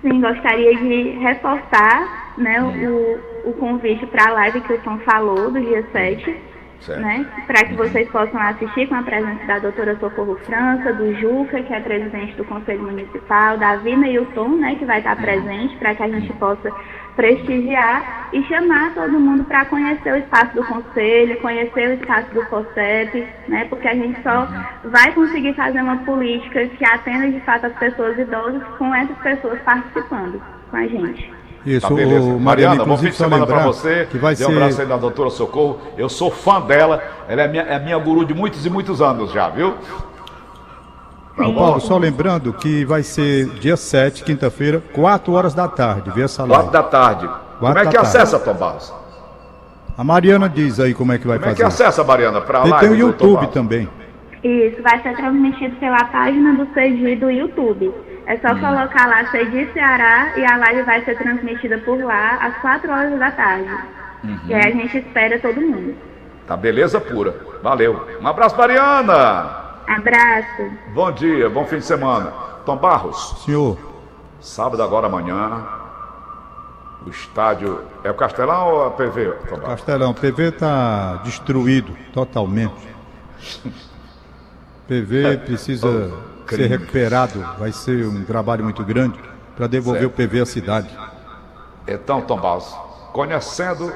Sim, 0.01 0.21
gostaria 0.21 0.77
de 0.77 1.11
reforçar 1.19 2.35
né, 2.39 2.63
hum. 2.63 3.19
o, 3.45 3.51
o 3.51 3.53
convite 3.55 4.07
para 4.07 4.29
a 4.29 4.33
live 4.33 4.61
que 4.61 4.73
o 4.73 4.81
Tom 4.83 4.99
falou, 5.01 5.51
do 5.51 5.61
dia 5.61 5.85
7 5.91 6.48
né? 6.87 7.27
Para 7.47 7.65
que 7.65 7.75
vocês 7.75 8.09
possam 8.09 8.41
assistir 8.41 8.87
com 8.89 8.95
a 8.95 9.03
presença 9.03 9.45
da 9.47 9.59
doutora 9.59 9.97
Socorro 9.99 10.37
França, 10.45 10.93
do 10.93 11.15
Juca, 11.15 11.63
que 11.63 11.75
é 11.75 11.81
presidente 11.81 12.35
do 12.37 12.45
Conselho 12.45 12.83
Municipal, 12.83 13.59
da 13.59 13.77
Vina 13.77 14.09
e 14.09 14.25
Tom, 14.27 14.57
né, 14.57 14.77
que 14.77 14.85
vai 14.85 14.99
estar 14.99 15.17
presente, 15.17 15.77
para 15.77 15.95
que 15.95 16.03
a 16.03 16.09
gente 16.09 16.33
possa 16.35 16.71
prestigiar 17.17 18.29
e 18.33 18.43
chamar 18.45 18.95
todo 18.95 19.19
mundo 19.19 19.43
para 19.45 19.65
conhecer 19.65 20.13
o 20.13 20.17
espaço 20.17 20.55
do 20.55 20.65
Conselho, 20.65 21.41
conhecer 21.41 21.89
o 21.89 21.93
espaço 21.95 22.33
do 22.33 22.47
COSEP, 22.47 23.27
né, 23.49 23.67
porque 23.69 23.89
a 23.89 23.95
gente 23.95 24.23
só 24.23 24.47
vai 24.85 25.13
conseguir 25.13 25.55
fazer 25.55 25.81
uma 25.81 25.97
política 25.99 26.65
que 26.67 26.85
atenda 26.85 27.29
de 27.29 27.41
fato 27.41 27.67
as 27.67 27.77
pessoas 27.79 28.17
idosas 28.19 28.63
com 28.79 28.95
essas 28.95 29.19
pessoas 29.19 29.61
participando 29.63 30.41
com 30.71 30.77
a 30.77 30.87
gente. 30.87 31.38
Isso, 31.67 31.87
tá, 31.87 31.93
o 31.93 32.41
Mariana, 32.41 32.85
bom 32.85 32.97
fim 32.97 33.11
de 33.11 33.17
semana 33.17 33.47
para 33.47 33.65
você. 33.65 34.07
Que 34.11 34.19
vai 34.19 34.35
Dê 34.35 34.45
um 34.45 34.49
ser... 34.49 34.57
abraço 34.57 34.81
aí 34.81 34.87
da 34.87 34.97
doutora 34.97 35.31
Socorro. 35.31 35.81
Eu 35.97 36.09
sou 36.09 36.31
fã 36.31 36.61
dela. 36.61 37.03
Ela 37.29 37.43
é 37.43 37.49
minha, 37.49 37.63
é 37.63 37.79
minha 37.79 37.99
guru 37.99 38.25
de 38.25 38.33
muitos 38.33 38.65
e 38.65 38.71
muitos 38.71 39.03
anos 39.03 39.33
já, 39.33 39.49
viu? 39.49 39.75
Tá 41.37 41.45
Paulo, 41.45 41.81
só 41.81 41.97
lembrando 41.97 42.53
que 42.53 42.85
vai 42.85 43.05
ser 43.05 43.47
dia 43.61 43.77
7, 43.77 44.25
quinta-feira, 44.25 44.83
4 44.93 45.33
horas 45.33 45.55
da 45.55 45.69
tarde, 45.69 46.11
vê 46.11 46.23
essa 46.23 46.43
live. 46.43 46.69
4 46.69 46.73
da 46.73 46.83
tarde. 46.83 47.29
como 47.61 47.79
é 47.79 47.87
que 47.87 47.97
acessa, 47.97 48.41
Tom 48.41 48.55
Barros? 48.55 48.93
A 49.97 50.03
Mariana 50.03 50.49
diz 50.49 50.81
aí 50.81 50.95
como 50.95 51.13
é 51.13 51.19
que 51.19 51.27
vai 51.27 51.39
como 51.39 51.51
fazer. 51.51 51.63
Como 51.63 51.73
é 51.73 51.77
que 51.77 51.83
acessa, 51.83 52.03
Mariana, 52.03 52.41
para 52.41 52.59
a 52.59 52.65
live? 52.65 52.79
Tem 52.81 52.91
o 52.91 52.95
YouTube 52.95 53.47
também. 53.49 53.89
Isso, 54.43 54.83
vai 54.83 55.01
ser 55.03 55.17
transmitido 55.17 55.77
pela 55.77 56.05
página 56.05 56.55
do 56.55 56.67
CG 56.67 57.17
do 57.17 57.31
YouTube. 57.31 57.93
É 58.29 58.37
só 58.37 58.49
hum. 58.53 58.61
colocar 58.61 59.09
lá 59.09 59.25
CG 59.25 59.71
Ceará 59.73 60.35
e 60.37 60.45
a 60.45 60.59
live 60.59 60.83
vai 60.83 61.03
ser 61.03 61.17
transmitida 61.17 61.79
por 61.79 61.99
lá 61.99 62.37
às 62.43 62.55
4 62.59 62.93
horas 62.93 63.19
da 63.19 63.31
tarde. 63.31 63.71
Uhum. 64.23 64.39
E 64.45 64.55
aí 64.55 64.67
a 64.67 64.71
gente 64.71 64.99
espera 64.99 65.39
todo 65.39 65.59
mundo. 65.59 65.97
Tá 66.47 66.55
beleza 66.55 67.01
pura. 67.01 67.35
Valeu. 67.63 68.07
Um 68.21 68.29
abraço, 68.29 68.55
Mariana. 68.55 69.69
Abraço. 69.87 70.71
Bom 70.93 71.11
dia, 71.11 71.49
bom 71.49 71.65
fim 71.65 71.79
de 71.79 71.87
semana. 71.87 72.31
Tom 72.67 72.77
Barros. 72.77 73.43
Senhor. 73.47 73.79
Sábado 74.43 74.83
agora 74.83 75.07
amanhã, 75.07 75.67
O 77.07 77.09
estádio. 77.09 77.81
É 78.05 78.11
o 78.11 78.15
Castelão 78.15 78.75
ou 78.75 78.87
a 78.89 78.91
PV? 78.91 79.33
Tomás? 79.49 79.69
Castelão, 79.69 80.13
PV 80.13 80.49
está 80.49 81.17
destruído 81.25 81.97
totalmente. 82.13 82.75
PV 84.87 85.39
precisa 85.47 86.13
ser 86.51 86.57
crime. 86.57 86.77
recuperado, 86.77 87.41
vai 87.59 87.73
ser 87.73 88.07
um 88.07 88.25
trabalho 88.25 88.65
muito 88.65 88.85
grande 88.85 89.19
para 89.57 89.67
devolver 89.67 90.03
Certo. 90.03 90.13
o 90.15 90.17
PV 90.29 90.41
à 90.41 90.47
cidade. 90.47 90.99
Então, 91.87 92.21
Tom 92.21 92.39
Barros, 92.39 92.75
conhecendo 93.13 93.93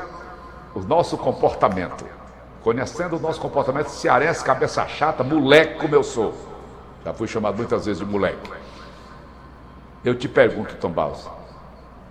o 0.74 0.80
nosso 0.80 1.16
comportamento, 1.18 2.04
conhecendo 2.62 3.16
o 3.16 3.20
nosso 3.20 3.40
comportamento 3.40 3.88
cearense, 3.88 4.44
cabeça 4.44 4.86
chata, 4.86 5.22
moleque 5.22 5.78
como 5.78 5.94
eu 5.94 6.02
sou, 6.02 6.34
já 7.04 7.12
fui 7.12 7.28
chamado 7.28 7.56
muitas 7.56 7.86
vezes 7.86 8.04
de 8.04 8.10
moleque. 8.10 8.50
Eu 10.04 10.16
te 10.16 10.28
pergunto, 10.28 10.74
Tom 10.76 10.90
Barros, 10.90 11.26
o 11.26 11.30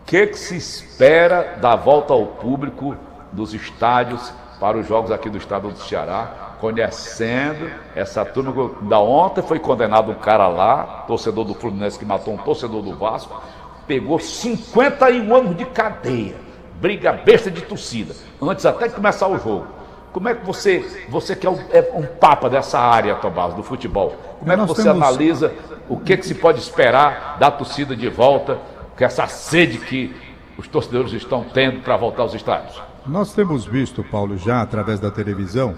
que, 0.05 0.27
que 0.27 0.37
se 0.37 0.55
espera 0.55 1.57
da 1.61 1.75
volta 1.75 2.13
ao 2.13 2.25
público 2.25 2.95
dos 3.31 3.53
estádios 3.53 4.31
para 4.59 4.77
os 4.77 4.87
jogos 4.87 5.11
aqui 5.11 5.29
do 5.29 5.37
estado 5.37 5.69
do 5.69 5.79
Ceará, 5.79 6.50
conhecendo 6.61 7.69
essa 7.95 8.23
turma 8.23 8.71
da 8.83 8.99
ontem 8.99 9.41
foi 9.41 9.59
condenado 9.59 10.11
um 10.11 10.15
cara 10.15 10.47
lá, 10.47 11.03
torcedor 11.07 11.43
do 11.43 11.55
Fluminense 11.55 11.97
que 11.97 12.05
matou 12.05 12.35
um 12.35 12.37
torcedor 12.37 12.83
do 12.83 12.95
Vasco, 12.95 13.41
pegou 13.87 14.19
51 14.19 15.35
anos 15.35 15.57
de 15.57 15.65
cadeia, 15.65 16.35
briga 16.79 17.11
besta 17.11 17.49
de 17.49 17.61
torcida, 17.61 18.13
antes 18.41 18.65
até 18.65 18.87
de 18.87 18.93
começar 18.93 19.27
o 19.27 19.37
jogo. 19.39 19.67
Como 20.13 20.29
é 20.29 20.35
que 20.35 20.45
você, 20.45 21.05
você 21.09 21.35
que 21.35 21.47
é 21.47 21.49
um, 21.49 21.57
é 21.71 21.89
um 21.95 22.05
papa 22.05 22.49
dessa 22.49 22.77
área, 22.79 23.15
Tomás, 23.15 23.53
do 23.55 23.63
futebol, 23.63 24.13
como 24.39 24.51
é 24.51 24.55
que 24.55 24.65
você 24.65 24.83
temos- 24.83 25.01
analisa 25.01 25.51
o 25.89 25.97
que, 25.97 26.15
que 26.15 26.25
se 26.25 26.35
pode 26.35 26.59
esperar 26.59 27.37
da 27.39 27.49
torcida 27.49 27.95
de 27.95 28.07
volta, 28.07 28.59
com 28.97 29.03
essa 29.03 29.25
sede 29.25 29.79
que 29.79 30.15
os 30.57 30.67
torcedores 30.67 31.11
estão 31.13 31.43
tendo 31.53 31.81
para 31.81 31.97
voltar 31.97 32.21
aos 32.21 32.33
estádios? 32.35 32.79
Nós 33.05 33.33
temos 33.33 33.65
visto, 33.65 34.03
Paulo, 34.03 34.37
já 34.37 34.61
através 34.61 34.99
da 34.99 35.09
televisão, 35.09 35.75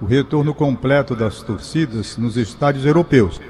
o 0.00 0.06
retorno 0.06 0.54
completo 0.54 1.14
das 1.14 1.42
torcidas 1.42 2.16
nos 2.16 2.36
estádios 2.36 2.84
europeus, 2.84 3.40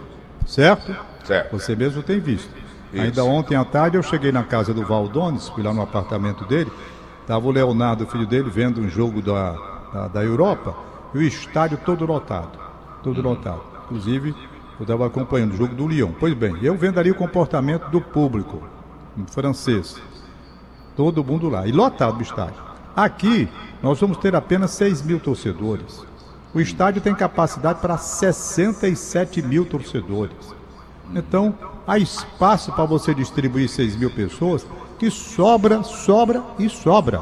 certo? 0.46 0.94
Certo. 1.24 1.52
Você 1.52 1.74
mesmo 1.74 2.02
tem 2.02 2.20
visto. 2.20 2.50
Isso. 2.92 3.02
Ainda 3.02 3.24
ontem 3.24 3.56
à 3.56 3.64
tarde 3.64 3.96
eu 3.96 4.02
cheguei 4.02 4.30
na 4.30 4.44
casa 4.44 4.72
do 4.72 4.84
Valdones, 4.84 5.48
fui 5.48 5.62
lá 5.62 5.72
no 5.72 5.82
apartamento 5.82 6.44
dele, 6.44 6.70
estava 7.20 7.46
o 7.46 7.50
Leonardo, 7.50 8.06
filho 8.06 8.26
dele, 8.26 8.50
vendo 8.50 8.80
um 8.80 8.88
jogo 8.88 9.20
da, 9.20 9.52
da, 9.92 10.08
da 10.08 10.22
Europa, 10.22 10.76
e 11.14 11.18
o 11.18 11.22
estádio 11.22 11.78
todo 11.78 12.04
lotado, 12.04 12.58
todo 13.02 13.20
lotado. 13.22 13.62
Inclusive, 13.86 14.34
eu 14.78 14.82
estava 14.82 15.06
acompanhando 15.06 15.54
o 15.54 15.56
jogo 15.56 15.74
do 15.74 15.88
Lyon. 15.88 16.12
Pois 16.18 16.34
bem, 16.34 16.56
eu 16.62 16.76
vendo 16.76 16.98
ali 16.98 17.10
o 17.10 17.14
comportamento 17.14 17.88
do 17.90 18.00
público, 18.00 18.62
francês, 19.28 20.00
todo 20.96 21.24
mundo 21.24 21.48
lá, 21.48 21.66
e 21.66 21.72
lotado 21.72 22.18
o 22.18 22.22
estádio. 22.22 22.62
Aqui, 22.94 23.48
nós 23.82 24.00
vamos 24.00 24.18
ter 24.18 24.36
apenas 24.36 24.70
6 24.72 25.02
mil 25.02 25.18
torcedores. 25.18 26.04
O 26.54 26.60
estádio 26.60 27.02
tem 27.02 27.14
capacidade 27.14 27.80
para 27.80 27.98
67 27.98 29.42
mil 29.42 29.64
torcedores. 29.64 30.54
Então, 31.12 31.54
há 31.86 31.98
espaço 31.98 32.72
para 32.72 32.84
você 32.84 33.12
distribuir 33.12 33.68
6 33.68 33.96
mil 33.96 34.10
pessoas 34.10 34.64
que 34.98 35.10
sobra, 35.10 35.82
sobra 35.82 36.42
e 36.58 36.68
sobra. 36.68 37.20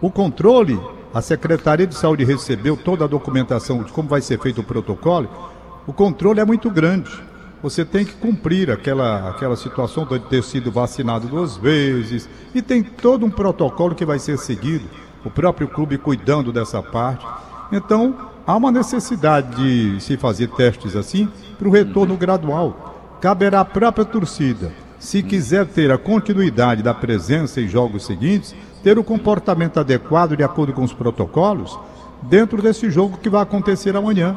O 0.00 0.10
controle, 0.10 0.78
a 1.14 1.22
Secretaria 1.22 1.86
de 1.86 1.94
Saúde 1.94 2.24
recebeu 2.24 2.76
toda 2.76 3.04
a 3.04 3.08
documentação 3.08 3.82
de 3.84 3.92
como 3.92 4.08
vai 4.08 4.20
ser 4.20 4.40
feito 4.40 4.60
o 4.60 4.64
protocolo. 4.64 5.28
O 5.86 5.92
controle 5.92 6.40
é 6.40 6.44
muito 6.44 6.68
grande. 6.68 7.10
Você 7.62 7.84
tem 7.84 8.04
que 8.04 8.12
cumprir 8.14 8.70
aquela, 8.70 9.30
aquela 9.30 9.56
situação 9.56 10.04
de 10.04 10.18
ter 10.18 10.42
sido 10.42 10.70
vacinado 10.70 11.28
duas 11.28 11.56
vezes. 11.56 12.28
E 12.52 12.60
tem 12.60 12.82
todo 12.82 13.24
um 13.24 13.30
protocolo 13.30 13.94
que 13.94 14.04
vai 14.04 14.18
ser 14.18 14.36
seguido. 14.36 14.84
O 15.24 15.30
próprio 15.30 15.68
clube 15.68 15.96
cuidando 15.96 16.52
dessa 16.52 16.82
parte. 16.82 17.24
Então, 17.72 18.14
há 18.46 18.56
uma 18.56 18.70
necessidade 18.70 19.56
de 19.56 20.00
se 20.00 20.16
fazer 20.16 20.48
testes 20.50 20.94
assim 20.94 21.28
para 21.58 21.68
o 21.68 21.70
retorno 21.70 22.16
gradual. 22.16 23.18
Caberá 23.20 23.60
à 23.60 23.64
própria 23.64 24.04
torcida, 24.04 24.72
se 24.98 25.22
quiser 25.22 25.66
ter 25.66 25.90
a 25.90 25.98
continuidade 25.98 26.82
da 26.82 26.94
presença 26.94 27.60
em 27.60 27.68
jogos 27.68 28.04
seguintes, 28.04 28.54
ter 28.82 28.98
o 28.98 29.04
comportamento 29.04 29.80
adequado 29.80 30.36
de 30.36 30.42
acordo 30.42 30.72
com 30.72 30.84
os 30.84 30.92
protocolos 30.92 31.78
dentro 32.22 32.62
desse 32.62 32.90
jogo 32.90 33.18
que 33.18 33.28
vai 33.28 33.42
acontecer 33.42 33.96
amanhã. 33.96 34.36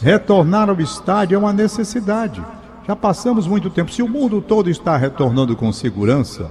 Retornar 0.00 0.70
ao 0.70 0.80
estádio 0.80 1.36
é 1.36 1.38
uma 1.38 1.52
necessidade. 1.52 2.42
Já 2.86 2.96
passamos 2.96 3.46
muito 3.46 3.68
tempo. 3.68 3.92
Se 3.92 4.02
o 4.02 4.08
mundo 4.08 4.40
todo 4.40 4.70
está 4.70 4.96
retornando 4.96 5.54
com 5.54 5.72
segurança, 5.72 6.50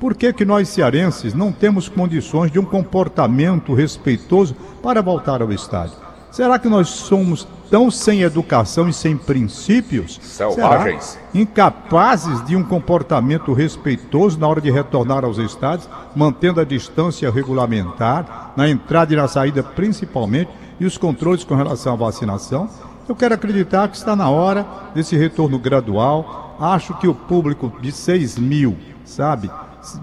por 0.00 0.14
que, 0.14 0.32
que 0.32 0.44
nós 0.44 0.68
cearenses 0.68 1.34
não 1.34 1.50
temos 1.50 1.88
condições 1.88 2.50
de 2.50 2.58
um 2.58 2.64
comportamento 2.64 3.74
respeitoso 3.74 4.54
para 4.82 5.02
voltar 5.02 5.42
ao 5.42 5.52
estádio? 5.52 5.96
Será 6.30 6.58
que 6.58 6.68
nós 6.68 6.88
somos 6.88 7.48
tão 7.70 7.90
sem 7.90 8.22
educação 8.22 8.88
e 8.88 8.92
sem 8.92 9.16
princípios? 9.16 10.20
Selvagens. 10.22 11.18
Incapazes 11.34 12.44
de 12.44 12.54
um 12.54 12.62
comportamento 12.62 13.52
respeitoso 13.52 14.38
na 14.38 14.46
hora 14.46 14.60
de 14.60 14.70
retornar 14.70 15.24
aos 15.24 15.38
estádios, 15.38 15.88
mantendo 16.14 16.60
a 16.60 16.64
distância 16.64 17.30
regulamentar, 17.30 18.52
na 18.56 18.68
entrada 18.68 19.12
e 19.12 19.16
na 19.16 19.26
saída 19.26 19.62
principalmente, 19.62 20.50
e 20.78 20.84
os 20.84 20.96
controles 20.96 21.44
com 21.44 21.54
relação 21.54 21.94
à 21.94 21.96
vacinação? 21.96 22.68
Eu 23.08 23.16
quero 23.16 23.34
acreditar 23.34 23.88
que 23.88 23.96
está 23.96 24.14
na 24.14 24.28
hora 24.28 24.66
desse 24.94 25.16
retorno 25.16 25.58
gradual. 25.58 26.56
Acho 26.60 26.94
que 26.98 27.08
o 27.08 27.14
público 27.14 27.72
de 27.80 27.90
6 27.90 28.38
mil, 28.38 28.76
sabe, 29.04 29.50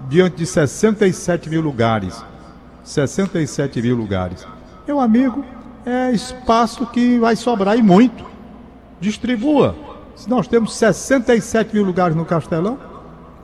diante 0.08 0.36
de 0.36 0.46
67 0.46 1.48
mil 1.50 1.60
lugares, 1.60 2.22
67 2.84 3.82
mil 3.82 3.96
lugares, 3.96 4.46
meu 4.86 5.00
amigo, 5.00 5.44
é 5.84 6.10
espaço 6.12 6.86
que 6.86 7.18
vai 7.18 7.36
sobrar 7.36 7.76
e 7.78 7.82
muito. 7.82 8.24
Distribua. 9.00 9.74
Se 10.14 10.28
nós 10.28 10.48
temos 10.48 10.74
67 10.76 11.74
mil 11.74 11.84
lugares 11.84 12.16
no 12.16 12.24
Castelão, 12.24 12.78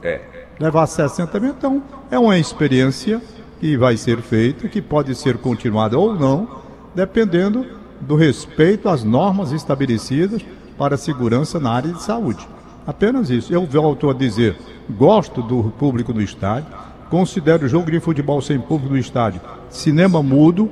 É. 0.03 0.21
levar 0.59 0.87
60 0.87 1.39
mil, 1.39 1.51
então 1.51 1.83
é 2.11 2.19
uma 2.19 2.39
experiência 2.39 3.21
que 3.61 3.77
vai 3.77 3.97
ser 3.97 4.21
feita, 4.23 4.69
que 4.69 4.81
pode 4.83 5.15
ser 5.15 5.39
continuada 5.39 5.99
ou 5.99 6.15
não, 6.15 6.49
dependendo 6.95 7.65
do 8.01 8.17
respeito 8.17 8.89
às 8.89 9.05
normas 9.05 9.53
estabelecidas 9.53 10.43
para 10.77 10.95
a 10.97 10.99
segurança 10.99 11.61
na 11.61 11.71
área 11.71 11.93
de 11.93 12.03
saúde. 12.03 12.47
Apenas 12.87 13.31
isso. 13.31 13.53
Eu 13.53 13.65
volto 13.67 14.11
a 14.11 14.15
dizer, 14.15 14.57
gosto 14.91 15.41
do 15.43 15.65
público 15.79 16.13
no 16.13 16.21
estádio, 16.21 16.67
considero 17.11 17.67
o 17.67 17.69
jogo 17.69 17.91
de 17.91 18.01
futebol 18.01 18.41
sem 18.41 18.59
público 18.61 18.93
no 18.95 18.99
estádio 18.99 19.41
cinema 19.71 20.23
mudo, 20.23 20.71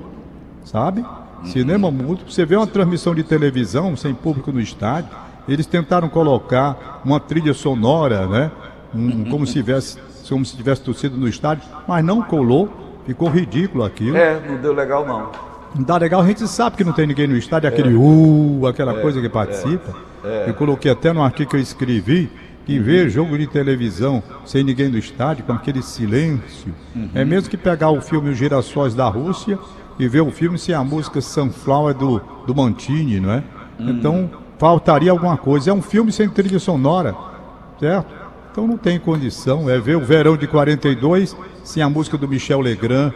sabe? 0.65 1.05
Cinema 1.45 1.91
mudo. 1.91 2.23
Você 2.29 2.45
vê 2.45 2.55
uma 2.57 2.67
transmissão 2.67 3.15
de 3.15 3.23
televisão 3.23 3.97
sem 3.97 4.13
público 4.13 4.53
no 4.53 4.61
estádio, 4.61 5.09
eles 5.49 5.65
tentaram 5.67 6.09
colocar 6.09 7.01
uma 7.05 7.19
trilha 7.19 7.55
sonora, 7.55 8.27
né? 8.27 8.51
Um- 8.95 9.25
como 9.31 9.47
se 9.47 9.55
tivesse, 9.55 9.97
como 10.29 10.45
se 10.45 10.55
tivesse 10.57 10.83
torcido 10.83 11.17
no 11.17 11.27
estádio, 11.29 11.63
mas 11.89 12.05
não 12.05 12.23
colou. 12.23 12.69
Ficou 13.07 13.29
ridículo 13.31 13.83
aquilo. 13.85 14.17
É, 14.17 14.39
não 14.47 14.57
deu 14.59 14.73
legal 14.75 15.07
não. 15.07 15.31
Não 15.75 15.85
dá 15.85 15.97
legal, 15.97 16.21
a 16.21 16.27
gente 16.27 16.47
sabe 16.49 16.77
que 16.77 16.85
não 16.85 16.93
tem 16.93 17.07
ninguém 17.07 17.29
no 17.29 17.37
estádio, 17.37 17.69
aquele 17.69 17.95
uh, 17.95 18.67
aquela 18.67 18.95
coisa 19.01 19.21
que 19.21 19.29
participa. 19.29 19.95
Eu 20.47 20.55
coloquei 20.55 20.91
até 20.91 21.13
no 21.13 21.23
artigo 21.23 21.51
que 21.51 21.57
eu 21.57 21.61
escrevi 21.61 22.31
que 22.67 22.79
ver 22.79 23.09
jogo 23.09 23.37
de 23.39 23.47
televisão 23.47 24.23
sem 24.45 24.63
ninguém 24.63 24.89
no 24.89 24.99
estádio, 24.99 25.45
com 25.45 25.53
aquele 25.53 25.83
silêncio, 25.83 26.75
é 27.15 27.25
mesmo 27.25 27.49
que 27.49 27.57
pegar 27.57 27.91
o 27.91 28.01
filme 28.01 28.31
Os 28.31 28.37
Girassóis 28.37 28.95
da 28.95 29.09
Rússia 29.09 29.59
e 29.99 30.09
ver 30.09 30.21
o 30.21 30.31
filme 30.31 30.59
sem 30.59 30.75
a 30.75 30.83
música 30.85 31.21
Sunflower 31.21 31.95
do, 31.95 32.21
do 32.47 32.55
Mantini, 32.55 33.21
não 33.21 33.33
é? 33.33 33.43
Então 33.79 34.31
faltaria 34.59 35.11
alguma 35.11 35.37
coisa. 35.37 35.71
É 35.71 35.75
um 35.75 35.83
filme 35.83 36.13
sem 36.13 36.29
trilha 36.29 36.59
sonora, 36.59 37.15
certo? 37.79 38.13
Então 38.53 38.67
não 38.67 38.77
tem 38.77 38.99
condição. 38.99 39.69
É 39.71 39.79
ver 39.79 39.97
o 39.97 40.01
verão 40.01 40.37
de 40.37 40.47
42 40.47 41.37
sem 41.65 41.83
a 41.83 41.89
música 41.89 42.19
do 42.19 42.29
Michel 42.29 42.61
Legrand. 42.61 43.13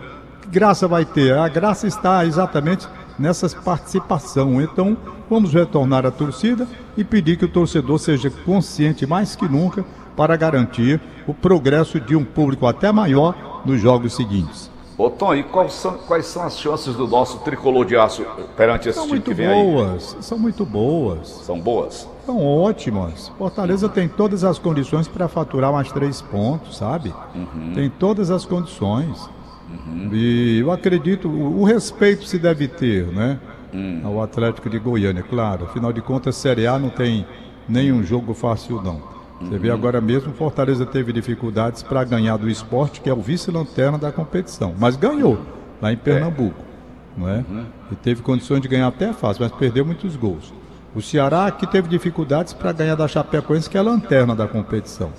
Graça 0.54 0.87
vai 0.87 1.04
ter? 1.04 1.37
A 1.37 1.49
graça 1.49 1.84
está 1.84 2.25
exatamente 2.25 2.87
nessa 3.18 3.49
participação. 3.49 4.62
Então 4.62 4.96
vamos 5.28 5.52
retornar 5.52 6.06
à 6.06 6.12
torcida 6.12 6.68
e 6.96 7.02
pedir 7.02 7.37
que 7.37 7.44
o 7.44 7.49
torcedor 7.49 7.99
seja 7.99 8.30
consciente 8.30 9.04
mais 9.04 9.34
que 9.34 9.49
nunca 9.49 9.84
para 10.16 10.37
garantir 10.37 11.00
o 11.26 11.34
progresso 11.34 11.99
de 11.99 12.14
um 12.14 12.25
público 12.25 12.68
até 12.68 12.92
maior 12.92 13.62
nos 13.64 13.80
jogos 13.80 14.14
seguintes. 14.14 14.70
Ô 14.96 15.11
Tom, 15.11 15.34
e 15.34 15.42
quais 15.42 15.73
são, 15.73 15.94
quais 15.94 16.26
são 16.26 16.44
as 16.44 16.56
chances 16.56 16.94
do 16.94 17.08
nosso 17.08 17.38
tricolor 17.38 17.84
de 17.84 17.96
aço 17.96 18.25
perante 18.56 18.88
esse 18.88 18.96
São 18.96 19.08
time 19.08 19.18
muito 19.18 19.30
que 19.30 19.34
vem 19.34 19.49
aí? 19.49 19.61
boas, 19.61 20.16
são 20.20 20.38
muito 20.38 20.64
boas. 20.64 21.28
São 21.30 21.58
boas? 21.58 22.08
São 22.25 22.46
ótimas. 22.46 23.32
Fortaleza 23.37 23.88
tem 23.88 24.06
todas 24.06 24.44
as 24.44 24.56
condições 24.56 25.08
para 25.08 25.26
faturar 25.26 25.73
mais 25.73 25.90
três 25.90 26.23
pontos, 26.23 26.76
sabe? 26.76 27.12
Tem 27.75 27.90
todas 27.90 28.30
as 28.30 28.44
condições. 28.44 29.28
E 30.12 30.59
eu 30.61 30.71
acredito, 30.71 31.28
o, 31.28 31.61
o 31.61 31.64
respeito 31.64 32.25
se 32.25 32.38
deve 32.38 32.69
ter, 32.69 33.07
né? 33.07 33.38
Ao 34.04 34.23
Atlético 34.23 34.71
de 34.71 34.78
Goiânia, 34.78 35.23
claro. 35.23 35.64
Afinal 35.64 35.93
de 35.93 36.00
contas, 36.00 36.37
Série 36.37 36.66
A 36.66 36.78
não 36.78 36.90
tem 36.90 37.26
nenhum 37.69 38.04
jogo 38.04 38.33
fácil, 38.33 38.81
não. 38.83 39.02
Você 39.40 39.59
vê 39.59 39.71
agora 39.71 40.00
mesmo, 40.00 40.33
Fortaleza 40.33 40.87
teve 40.87 41.12
dificuldades 41.12 41.83
para 41.83 42.04
ganhar 42.04 42.37
do 42.37 42.49
esporte, 42.49 43.00
que 43.00 43.11
é 43.11 43.12
o 43.12 43.21
vice-lanterna 43.21 43.99
da 43.99 44.12
competição. 44.12 44.75
Mas 44.78 44.97
ganhou 44.97 45.38
lá 45.83 45.93
em 45.93 45.97
Pernambuco. 45.97 46.62
Não 47.16 47.28
é? 47.28 47.45
E 47.90 47.97
teve 47.97 48.23
condições 48.23 48.61
de 48.61 48.69
ganhar 48.69 48.87
até 48.87 49.12
fácil, 49.12 49.43
mas 49.43 49.52
perdeu 49.52 49.85
muitos 49.85 50.16
gols. 50.16 50.52
O 50.95 51.02
Ceará 51.02 51.50
que 51.50 51.66
teve 51.66 51.88
dificuldades 51.88 52.52
para 52.52 52.73
ganhar 52.73 52.95
da 52.95 53.09
Chapecoense, 53.09 53.69
que 53.69 53.76
é 53.76 53.81
a 53.81 53.83
lanterna 53.83 54.35
da 54.35 54.47
competição. 54.47 55.11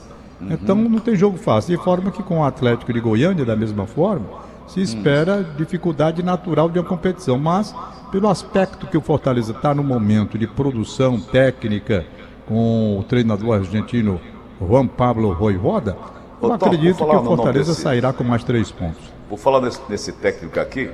Então 0.49 0.75
não 0.75 0.99
tem 0.99 1.15
jogo 1.15 1.37
fácil. 1.37 1.77
De 1.77 1.83
forma 1.83 2.11
que 2.11 2.23
com 2.23 2.39
o 2.39 2.43
Atlético 2.43 2.93
de 2.93 2.99
Goiânia, 2.99 3.45
da 3.45 3.55
mesma 3.55 3.85
forma, 3.85 4.25
se 4.67 4.81
espera 4.81 5.43
dificuldade 5.57 6.21
natural 6.23 6.69
de 6.69 6.79
uma 6.79 6.87
competição. 6.87 7.37
Mas, 7.37 7.73
pelo 8.11 8.27
aspecto 8.29 8.87
que 8.87 8.97
o 8.97 9.01
Fortaleza 9.01 9.51
está 9.51 9.73
no 9.73 9.83
momento 9.83 10.37
de 10.37 10.47
produção 10.47 11.19
técnica, 11.19 12.05
com 12.47 12.99
o 12.99 13.03
treinador 13.03 13.55
argentino 13.55 14.19
Juan 14.61 14.87
Pablo 14.87 15.31
Roivoda, 15.33 15.97
eu 16.41 16.49
Tom, 16.49 16.53
acredito 16.55 16.97
que 16.97 17.15
o 17.15 17.23
Fortaleza 17.23 17.71
desse- 17.71 17.81
sairá 17.81 18.13
com 18.13 18.23
mais 18.23 18.43
três 18.43 18.71
pontos. 18.71 19.01
Vou 19.27 19.37
falar 19.37 19.61
nesse, 19.61 19.79
nesse 19.89 20.11
técnico 20.11 20.59
aqui. 20.59 20.91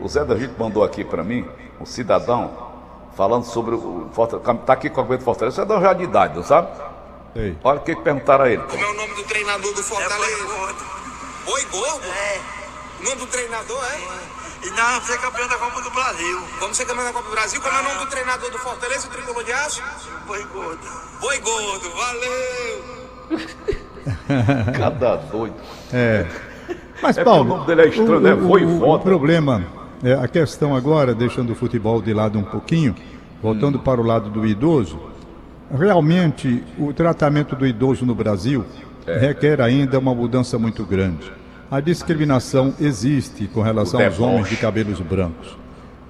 O 0.00 0.08
Zé 0.08 0.24
da 0.24 0.36
gente 0.36 0.54
mandou 0.58 0.82
aqui 0.82 1.04
para 1.04 1.22
mim, 1.22 1.44
um 1.80 1.84
cidadão, 1.84 2.50
falando 3.14 3.44
sobre 3.44 3.74
o 3.74 4.08
Fortaleza. 4.12 4.54
Tá 4.64 4.72
aqui 4.72 4.88
com 4.88 5.00
a 5.00 5.04
do 5.04 5.18
Fortaleza. 5.20 5.60
O 5.60 5.64
cidadão 5.64 5.82
já 5.82 5.92
de 5.92 6.04
idade, 6.04 6.36
não 6.36 6.42
sabe? 6.42 6.68
Ei. 7.36 7.56
Olha 7.62 7.78
o 7.78 7.82
que, 7.82 7.94
que 7.94 8.02
perguntaram 8.02 8.44
a 8.44 8.50
ele. 8.50 8.62
Como 8.62 8.82
é 8.82 8.90
o 8.90 8.94
nome 8.96 9.14
do 9.14 9.22
treinador 9.24 9.74
do 9.74 9.82
Fortaleza? 9.82 10.44
Boi 11.44 11.64
Gordo? 11.70 12.06
É. 12.06 12.59
O 13.00 13.04
nome 13.04 13.16
do 13.20 13.26
treinador 13.26 13.82
é? 13.84 14.66
E 14.66 14.70
nós 14.70 14.78
vamos 14.90 15.06
ser 15.06 15.18
campeão 15.18 15.48
da 15.48 15.56
Copa 15.56 15.80
do 15.80 15.90
Brasil. 15.90 16.40
Vamos 16.60 16.76
ser 16.76 16.84
campeão 16.84 17.04
da 17.04 17.12
Copa 17.12 17.24
do 17.28 17.30
Brasil. 17.34 17.60
Como 17.60 17.74
é 17.74 17.80
o 17.80 17.84
nome 17.84 17.98
do 18.00 18.06
treinador 18.10 18.50
do 18.50 18.58
Fortaleza, 18.58 19.06
o 19.06 19.10
tricolor 19.10 19.42
de 19.44 19.52
aço? 19.52 19.82
Foi 20.26 20.44
gordo. 20.44 20.80
Boi 21.20 21.38
Gordo, 21.38 21.90
valeu! 21.90 23.00
Cada 24.76 25.16
doido. 25.16 25.54
É. 25.92 26.26
Mas, 27.02 27.16
É 27.18 27.24
Paulo, 27.24 27.42
o 27.42 27.56
nome 27.56 27.66
dele 27.66 27.82
é 27.82 27.88
estranho, 27.88 28.20
né? 28.20 28.34
o, 28.34 28.38
o, 28.44 28.48
Voivoda. 28.48 28.86
o 28.92 28.98
problema, 29.00 29.64
é, 30.04 30.12
a 30.14 30.28
questão 30.28 30.74
agora, 30.76 31.14
deixando 31.14 31.52
o 31.52 31.54
futebol 31.54 32.00
de 32.02 32.12
lado 32.12 32.38
um 32.38 32.44
pouquinho, 32.44 32.94
voltando 33.42 33.78
Hum. 33.78 33.82
para 33.82 34.00
o 34.00 34.04
lado 34.04 34.28
do 34.30 34.46
idoso, 34.46 35.00
realmente 35.70 36.62
o 36.78 36.92
tratamento 36.92 37.56
do 37.56 37.66
idoso 37.66 38.04
no 38.04 38.14
Brasil 38.14 38.64
É. 39.06 39.18
requer 39.18 39.60
ainda 39.62 39.98
uma 39.98 40.14
mudança 40.14 40.58
muito 40.58 40.84
grande. 40.84 41.32
A 41.70 41.80
discriminação 41.80 42.74
existe 42.80 43.46
com 43.46 43.62
relação 43.62 44.02
aos 44.04 44.18
homens 44.18 44.48
de 44.48 44.56
cabelos 44.56 45.00
brancos, 45.00 45.56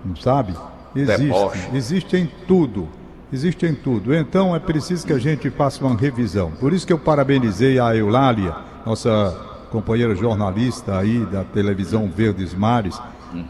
não 0.05 0.17
sabe? 0.17 0.55
Existe, 0.97 1.23
Deboche. 1.23 1.69
existe 1.75 2.17
em 2.17 2.29
tudo. 2.49 2.89
Existe 3.33 3.67
em 3.67 3.75
tudo. 3.75 4.15
Então 4.15 4.57
é 4.57 4.59
preciso 4.59 5.07
que 5.07 5.13
a 5.13 5.19
gente 5.19 5.51
faça 5.51 5.85
uma 5.85 5.97
revisão. 5.97 6.51
Por 6.53 6.73
isso 6.73 6.87
que 6.87 6.93
eu 6.93 6.99
parabenizei 6.99 7.79
a 7.79 7.95
Eulália, 7.95 8.55
nossa 8.85 9.37
companheira 9.71 10.15
jornalista 10.17 10.99
aí 10.99 11.25
da 11.27 11.45
televisão 11.45 12.09
Verdes 12.09 12.55
Mares, 12.55 13.01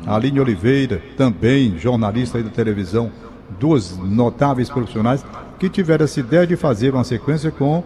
a 0.06 0.14
Aline 0.16 0.40
Oliveira, 0.40 1.00
também 1.16 1.78
jornalista 1.78 2.38
aí 2.38 2.44
da 2.44 2.50
televisão, 2.50 3.10
duas 3.58 3.96
notáveis 3.96 4.68
profissionais 4.68 5.24
que 5.58 5.68
tiveram 5.68 6.04
essa 6.04 6.20
ideia 6.20 6.46
de 6.46 6.56
fazer 6.56 6.92
uma 6.92 7.04
sequência 7.04 7.50
com 7.50 7.82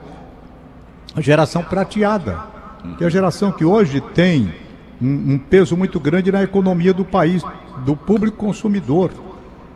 a 1.14 1.20
geração 1.20 1.62
prateada, 1.62 2.53
que 2.96 3.04
é 3.04 3.06
a 3.06 3.10
geração 3.10 3.50
que 3.50 3.64
hoje 3.64 4.00
tem 4.00 4.52
um, 5.00 5.34
um 5.34 5.38
peso 5.38 5.76
muito 5.76 5.98
grande 5.98 6.30
na 6.30 6.42
economia 6.42 6.92
do 6.92 7.04
país, 7.04 7.42
do 7.84 7.96
público 7.96 8.36
consumidor. 8.36 9.10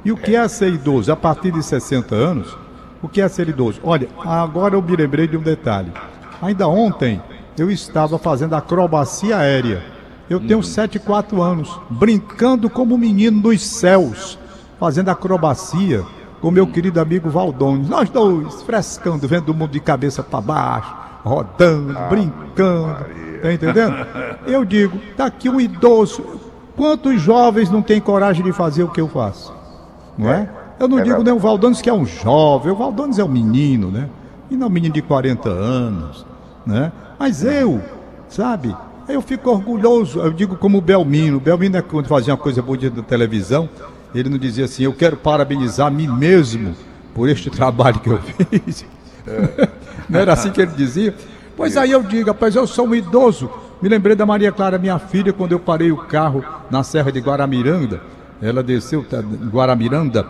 E 0.05 0.12
o 0.12 0.17
que 0.17 0.37
é 0.37 0.47
ser 0.49 0.73
idoso? 0.73 1.11
A 1.11 1.17
partir 1.17 1.50
de 1.50 1.62
60 1.62 2.15
anos, 2.15 2.57
o 3.03 3.09
que 3.09 3.21
é 3.21 3.29
ser 3.29 3.49
idoso? 3.49 3.81
Olha, 3.83 4.09
agora 4.25 4.75
eu 4.75 4.83
me 4.83 4.95
lembrei 4.95 5.27
de 5.27 5.37
um 5.37 5.43
detalhe. 5.43 5.93
Ainda 6.41 6.69
ontem 6.69 7.21
eu 7.59 7.71
estava 7.71 8.19
fazendo 8.19 8.55
acrobacia 8.55 9.38
aérea. 9.38 9.83
Eu 10.31 10.38
tenho 10.38 10.62
7, 10.62 10.99
4 10.99 11.43
anos, 11.43 11.81
brincando 11.88 12.69
como 12.69 12.95
um 12.95 12.99
menino 12.99 13.41
nos 13.41 13.65
céus, 13.67 14.38
fazendo 14.79 15.09
acrobacia 15.09 16.05
com 16.40 16.51
meu 16.51 16.66
querido 16.66 17.01
amigo 17.01 17.31
Valdones. 17.31 17.88
Nós 17.88 18.09
dois, 18.11 18.62
frescando, 18.62 19.27
vendo 19.27 19.49
o 19.49 19.55
mundo 19.55 19.71
de 19.71 19.81
cabeça 19.81 20.23
para 20.23 20.40
baixo, 20.40 20.94
rodando, 21.24 21.94
brincando. 22.09 23.07
Tá 23.42 23.52
entendendo? 23.52 23.94
Eu 24.46 24.64
digo, 24.64 24.98
tá 25.16 25.26
aqui 25.26 25.48
um 25.48 25.61
idoso. 25.61 26.24
Quantos 26.76 27.20
jovens 27.20 27.70
não 27.70 27.83
têm 27.83 28.00
coragem 28.00 28.44
de 28.44 28.52
fazer 28.52 28.83
o 28.83 28.88
que 28.88 29.00
eu 29.00 29.09
faço? 29.09 29.52
Não 30.16 30.31
é? 30.31 30.48
Eu 30.78 30.87
não 30.88 31.00
É 31.00 31.02
digo 31.02 31.22
nem 31.22 31.33
o 31.33 31.38
Valdones 31.38 31.81
que 31.83 31.90
é 31.90 31.92
um 31.92 32.07
jovem, 32.07 32.72
o 32.72 32.76
Valdones 32.76 33.18
é 33.18 33.24
um 33.24 33.28
menino, 33.28 33.90
né? 33.90 34.09
E 34.50 34.57
não 34.57 34.68
um 34.68 34.70
menino 34.70 34.94
de 34.94 35.02
40 35.02 35.48
anos, 35.48 36.24
né? 36.64 36.92
Mas 37.18 37.44
eu, 37.44 37.81
sabe? 38.28 38.74
Eu 39.09 39.20
fico 39.20 39.50
orgulhoso, 39.50 40.20
eu 40.20 40.33
digo 40.33 40.57
como 40.57 40.78
o 40.78 40.81
Belmino. 40.81 41.38
O 41.38 41.40
Belmino, 41.40 41.76
é 41.76 41.83
quando 41.83 42.07
fazia 42.07 42.33
uma 42.33 42.38
coisa 42.38 42.62
bonita 42.62 42.96
na 42.96 43.02
televisão, 43.02 43.68
ele 44.14 44.28
não 44.28 44.38
dizia 44.38 44.66
assim, 44.66 44.85
eu 44.85 44.92
quero 44.92 45.16
parabenizar 45.16 45.88
a 45.88 45.90
mim 45.90 46.07
mesmo 46.07 46.74
por 47.14 47.28
este 47.28 47.50
trabalho 47.50 47.98
que 48.00 48.09
eu 48.11 48.20
fiz. 48.20 48.87
Não 50.09 50.21
era 50.21 50.33
assim 50.33 50.51
que 50.51 50.61
ele 50.61 50.73
dizia? 50.73 51.14
Pois 51.57 51.77
aí 51.77 51.90
eu 51.90 52.03
digo, 52.03 52.29
rapaz, 52.29 52.55
eu 52.55 52.66
sou 52.66 52.87
um 52.87 52.94
idoso. 52.94 53.51
Me 53.83 53.88
lembrei 53.88 54.14
da 54.16 54.25
Maria 54.27 54.51
Clara, 54.53 54.79
minha 54.79 54.99
filha, 54.99 55.33
quando 55.33 55.53
eu 55.53 55.59
parei 55.61 55.90
o 55.92 55.97
carro 55.97 56.44
na 56.71 56.83
Serra 56.83 57.11
de 57.12 57.21
Guaramiranga. 57.21 58.01
Ela 58.40 58.62
desceu, 58.62 59.05
tá, 59.05 59.18
Guaramiranda, 59.21 60.25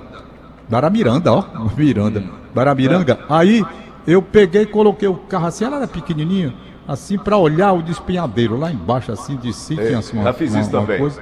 Guaramiranda, 0.71 1.33
ó, 1.33 1.45
Miranda, 1.77 2.23
Guaramiranga. 2.55 3.19
Aí 3.29 3.65
eu 4.07 4.23
peguei 4.23 4.63
e 4.63 4.67
coloquei 4.67 5.09
o 5.09 5.15
carro 5.15 5.47
assim, 5.47 5.65
ela 5.65 5.77
era 5.77 5.87
pequenininha, 5.87 6.55
assim, 6.87 7.19
para 7.19 7.37
olhar 7.37 7.73
o 7.73 7.83
despenhadeiro 7.83 8.57
lá 8.59 8.71
embaixo, 8.73 9.13
assim, 9.13 9.37
de 9.37 9.53
si, 9.53 9.79
É, 9.79 9.87
tinha 9.89 9.99
assim, 9.99 10.17
uma, 10.17 10.25
já 10.25 10.33
fiz 10.33 10.53
uma- 10.53 10.61
isso 10.61 10.71
uma 10.71 10.81
também. 10.81 10.99
coisa 10.99 11.21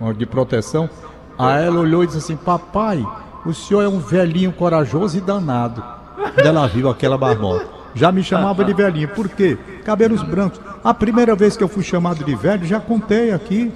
uma 0.00 0.14
de 0.14 0.26
proteção. 0.26 0.88
Aí 1.38 1.64
ela 1.66 1.80
olhou 1.80 2.02
e 2.02 2.06
disse 2.06 2.18
assim: 2.18 2.36
Papai, 2.36 3.06
o 3.44 3.52
senhor 3.54 3.82
é 3.82 3.88
um 3.88 3.98
velhinho 3.98 4.52
corajoso 4.52 5.16
e 5.16 5.20
danado. 5.20 5.82
Ela 6.36 6.66
viu 6.66 6.88
aquela 6.90 7.16
marmota. 7.18 7.66
Já 7.94 8.10
me 8.10 8.22
chamava 8.22 8.64
de 8.64 8.72
velhinho. 8.72 9.08
Por 9.08 9.28
quê? 9.28 9.58
Cabelos 9.84 10.22
brancos. 10.22 10.60
A 10.82 10.92
primeira 10.94 11.34
vez 11.34 11.56
que 11.56 11.62
eu 11.62 11.68
fui 11.68 11.82
chamado 11.82 12.24
de 12.24 12.34
velho, 12.34 12.64
já 12.66 12.80
contei 12.80 13.32
aqui. 13.32 13.72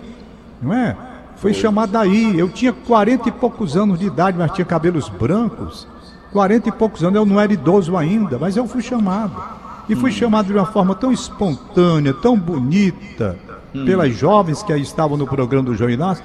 Não 0.61 0.73
é? 0.73 0.97
Foi 1.37 1.53
chamado 1.53 1.93
daí. 1.93 2.39
Eu 2.39 2.49
tinha 2.49 2.73
40 2.73 3.29
e 3.29 3.33
poucos 3.33 3.77
anos 3.77 3.99
de 3.99 4.07
idade, 4.07 4.39
mas 4.39 4.53
tinha 4.53 4.65
cabelos 4.65 5.09
brancos. 5.09 5.87
40 6.33 6.69
e 6.69 6.73
poucos 6.73 7.03
anos, 7.03 7.17
eu 7.17 7.27
não 7.27 7.41
era 7.41 7.53
idoso 7.53 7.97
ainda, 7.97 8.39
mas 8.39 8.57
eu 8.57 8.67
fui 8.67 8.83
chamado. 8.83 9.43
E 9.89 9.95
fui 9.95 10.11
chamado 10.11 10.47
de 10.47 10.53
uma 10.53 10.67
forma 10.67 10.95
tão 10.95 11.13
espontânea, 11.13 12.13
tão 12.13 12.37
bonita, 12.37 13.39
pelas 13.85 14.15
jovens 14.15 14.63
que 14.63 14.73
aí 14.73 14.83
estavam 14.83 15.17
no 15.17 15.27
programa 15.27 15.67
do 15.67 15.75
João 15.75 15.91
Inácio, 15.91 16.25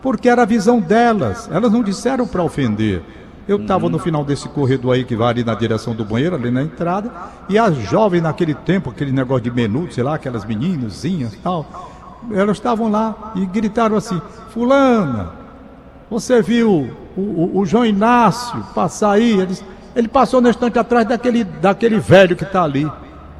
porque 0.00 0.28
era 0.28 0.42
a 0.42 0.46
visão 0.46 0.80
delas. 0.80 1.48
Elas 1.52 1.70
não 1.70 1.82
disseram 1.82 2.26
para 2.26 2.42
ofender. 2.42 3.02
Eu 3.48 3.58
estava 3.58 3.88
no 3.88 3.98
final 3.98 4.24
desse 4.24 4.48
corredor 4.48 4.94
aí 4.94 5.04
que 5.04 5.14
vai 5.14 5.28
ali 5.30 5.44
na 5.44 5.54
direção 5.54 5.94
do 5.94 6.04
banheiro, 6.04 6.34
ali 6.34 6.50
na 6.50 6.62
entrada, 6.62 7.10
e 7.48 7.56
as 7.56 7.76
jovens 7.76 8.20
naquele 8.22 8.54
tempo, 8.54 8.90
aquele 8.90 9.12
negócio 9.12 9.44
de 9.44 9.50
menudo, 9.52 9.92
sei 9.94 10.02
lá, 10.02 10.16
aquelas 10.16 10.44
meninazinhas 10.44 11.32
e 11.34 11.36
tal, 11.38 11.64
elas 12.32 12.56
estavam 12.56 12.90
lá 12.90 13.32
e 13.36 13.46
gritaram 13.46 13.96
assim: 13.96 14.20
Fulana, 14.50 15.30
você 16.10 16.42
viu 16.42 16.90
o, 17.16 17.20
o- 17.20 17.58
o 17.58 17.66
João 17.66 17.84
Inácio 17.86 18.64
passar 18.74 19.12
aí? 19.12 19.38
Ele, 19.38 19.56
ele 19.94 20.08
passou 20.08 20.40
no 20.40 20.48
instante 20.48 20.76
atrás 20.78 21.06
daquele, 21.06 21.44
daquele 21.44 21.98
velho 22.00 22.34
que 22.34 22.42
está 22.44 22.64
ali. 22.64 22.90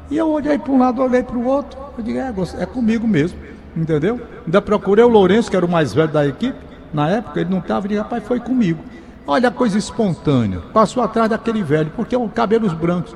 E 0.09 0.15
eu 0.17 0.29
olhei 0.29 0.57
para 0.57 0.71
um 0.71 0.79
lado, 0.79 1.01
olhei 1.01 1.21
para 1.21 1.37
o 1.37 1.45
outro. 1.45 1.77
Eu 1.97 2.03
digo, 2.03 2.17
é, 2.17 2.33
é 2.59 2.65
comigo 2.65 3.05
mesmo, 3.05 3.37
entendeu? 3.75 4.21
Ainda 4.45 4.61
procurei 4.61 5.03
o 5.03 5.09
Lourenço, 5.09 5.49
que 5.51 5.57
era 5.57 5.65
o 5.65 5.69
mais 5.69 5.93
velho 5.93 6.07
da 6.07 6.25
equipe. 6.25 6.57
Na 6.93 7.09
época 7.09 7.41
ele 7.41 7.49
não 7.49 7.59
estava, 7.59 7.85
eu 7.85 7.89
digo, 7.89 8.01
rapaz, 8.03 8.23
foi 8.23 8.39
comigo. 8.39 8.79
Olha 9.27 9.49
a 9.49 9.51
coisa 9.51 9.77
espontânea. 9.77 10.61
Passou 10.73 11.03
atrás 11.03 11.29
daquele 11.29 11.61
velho, 11.61 11.91
porque 11.93 12.15
é 12.15 12.17
o 12.17 12.29
cabelos 12.29 12.71
brancos. 12.71 13.13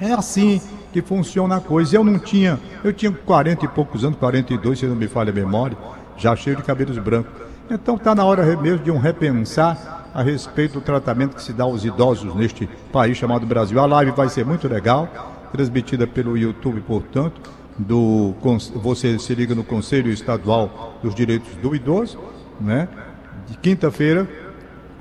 É 0.00 0.12
assim 0.12 0.60
que 0.92 1.00
funciona 1.00 1.56
a 1.56 1.60
coisa. 1.60 1.96
Eu 1.96 2.02
não 2.02 2.18
tinha, 2.18 2.58
eu 2.82 2.92
tinha 2.92 3.12
40 3.12 3.64
e 3.64 3.68
poucos 3.68 4.04
anos, 4.04 4.18
42, 4.18 4.78
se 4.80 4.86
não 4.86 4.96
me 4.96 5.06
falha 5.06 5.30
a 5.30 5.34
memória, 5.34 5.78
já 6.16 6.34
cheio 6.34 6.56
de 6.56 6.64
cabelos 6.64 6.98
brancos. 6.98 7.30
Então 7.70 7.94
está 7.94 8.12
na 8.12 8.24
hora 8.24 8.44
mesmo 8.56 8.84
de 8.84 8.90
um 8.90 8.98
repensar 8.98 10.10
a 10.12 10.20
respeito 10.20 10.74
do 10.74 10.80
tratamento 10.80 11.36
que 11.36 11.42
se 11.42 11.52
dá 11.52 11.62
aos 11.62 11.84
idosos 11.84 12.34
neste 12.34 12.68
país 12.92 13.16
chamado 13.16 13.46
Brasil. 13.46 13.78
A 13.78 13.86
live 13.86 14.10
vai 14.10 14.28
ser 14.28 14.44
muito 14.44 14.66
legal, 14.66 15.08
transmitida 15.52 16.08
pelo 16.08 16.36
YouTube, 16.36 16.80
portanto, 16.80 17.40
do 17.78 18.34
você 18.74 19.16
se 19.18 19.32
liga 19.34 19.54
no 19.54 19.62
Conselho 19.62 20.10
Estadual 20.10 20.98
dos 21.02 21.14
Direitos 21.14 21.54
do 21.62 21.74
Idoso, 21.74 22.18
né? 22.60 22.88
De 23.46 23.56
quinta-feira, 23.56 24.28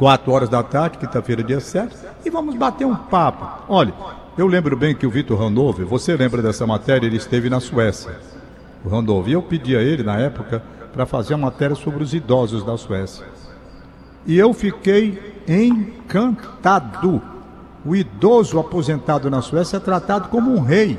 4 0.02 0.32
horas 0.32 0.50
da 0.50 0.64
tarde, 0.64 0.98
quinta-feira, 0.98 1.44
dia 1.44 1.60
7, 1.60 1.96
e 2.26 2.30
vamos 2.32 2.56
bater 2.56 2.88
um 2.88 2.96
papo. 2.96 3.72
Olha, 3.72 3.94
eu 4.36 4.48
lembro 4.48 4.76
bem 4.76 4.96
que 4.96 5.06
o 5.06 5.12
Vitor 5.12 5.38
Randolph, 5.38 5.78
você 5.82 6.16
lembra 6.16 6.42
dessa 6.42 6.66
matéria, 6.66 7.06
ele 7.06 7.18
esteve 7.18 7.52
na 7.52 7.60
Suécia. 7.60 8.18
O 8.84 8.90
Randolph, 8.90 9.28
e 9.28 9.34
eu 9.34 9.44
pedi 9.44 9.78
a 9.78 9.80
ele, 9.80 10.02
na 10.02 10.18
época, 10.18 10.64
para 10.92 11.06
fazer 11.06 11.36
uma 11.36 11.52
matéria 11.52 11.76
sobre 11.76 12.04
os 12.04 12.16
idosos 12.16 12.66
da 12.66 12.76
Suécia. 12.78 13.28
E 14.26 14.40
eu 14.40 14.52
fiquei 14.56 15.44
encantado. 15.48 17.22
O 17.86 17.96
idoso 17.96 18.58
aposentado 18.58 19.30
na 19.30 19.44
Suécia 19.44 19.78
é 19.78 19.80
tratado 19.80 20.30
como 20.30 20.52
um 20.52 20.62
rei. 20.62 20.98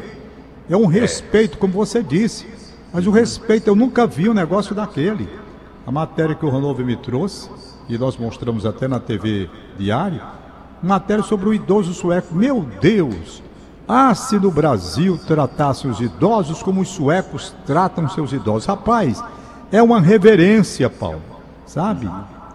É 0.71 0.77
um 0.77 0.87
respeito, 0.87 1.59
como 1.59 1.73
você 1.73 2.05
disse. 2.05 2.47
Mas 2.93 3.05
o 3.05 3.11
respeito, 3.11 3.67
eu 3.67 3.75
nunca 3.75 4.07
vi 4.07 4.29
um 4.29 4.35
negócio 4.35 4.77
daquele. 4.77 5.29
A 5.85 5.91
matéria 5.91 6.37
que 6.37 6.47
o 6.47 6.49
Ronaldo 6.49 6.85
me 6.85 6.95
trouxe, 6.95 7.51
e 7.93 7.99
nós 7.99 8.17
mostramos 8.17 8.65
até 8.65 8.89
na 8.89 8.99
TV 8.99 9.51
Diário, 9.79 10.21
matéria 10.83 11.23
sobre 11.23 11.49
o 11.49 11.53
idoso 11.53 11.93
sueco. 11.93 12.35
Meu 12.35 12.67
Deus! 12.81 13.43
Ah, 13.87 14.15
se 14.15 14.39
no 14.39 14.51
Brasil 14.51 15.19
tratassem 15.27 15.91
os 15.91 16.01
idosos 16.01 16.63
como 16.63 16.81
os 16.81 16.89
suecos 16.89 17.55
tratam 17.67 18.09
seus 18.09 18.33
idosos. 18.33 18.65
Rapaz, 18.65 19.23
é 19.71 19.83
uma 19.83 20.01
reverência, 20.01 20.89
Paulo. 20.89 21.21
Sabe? 21.67 22.07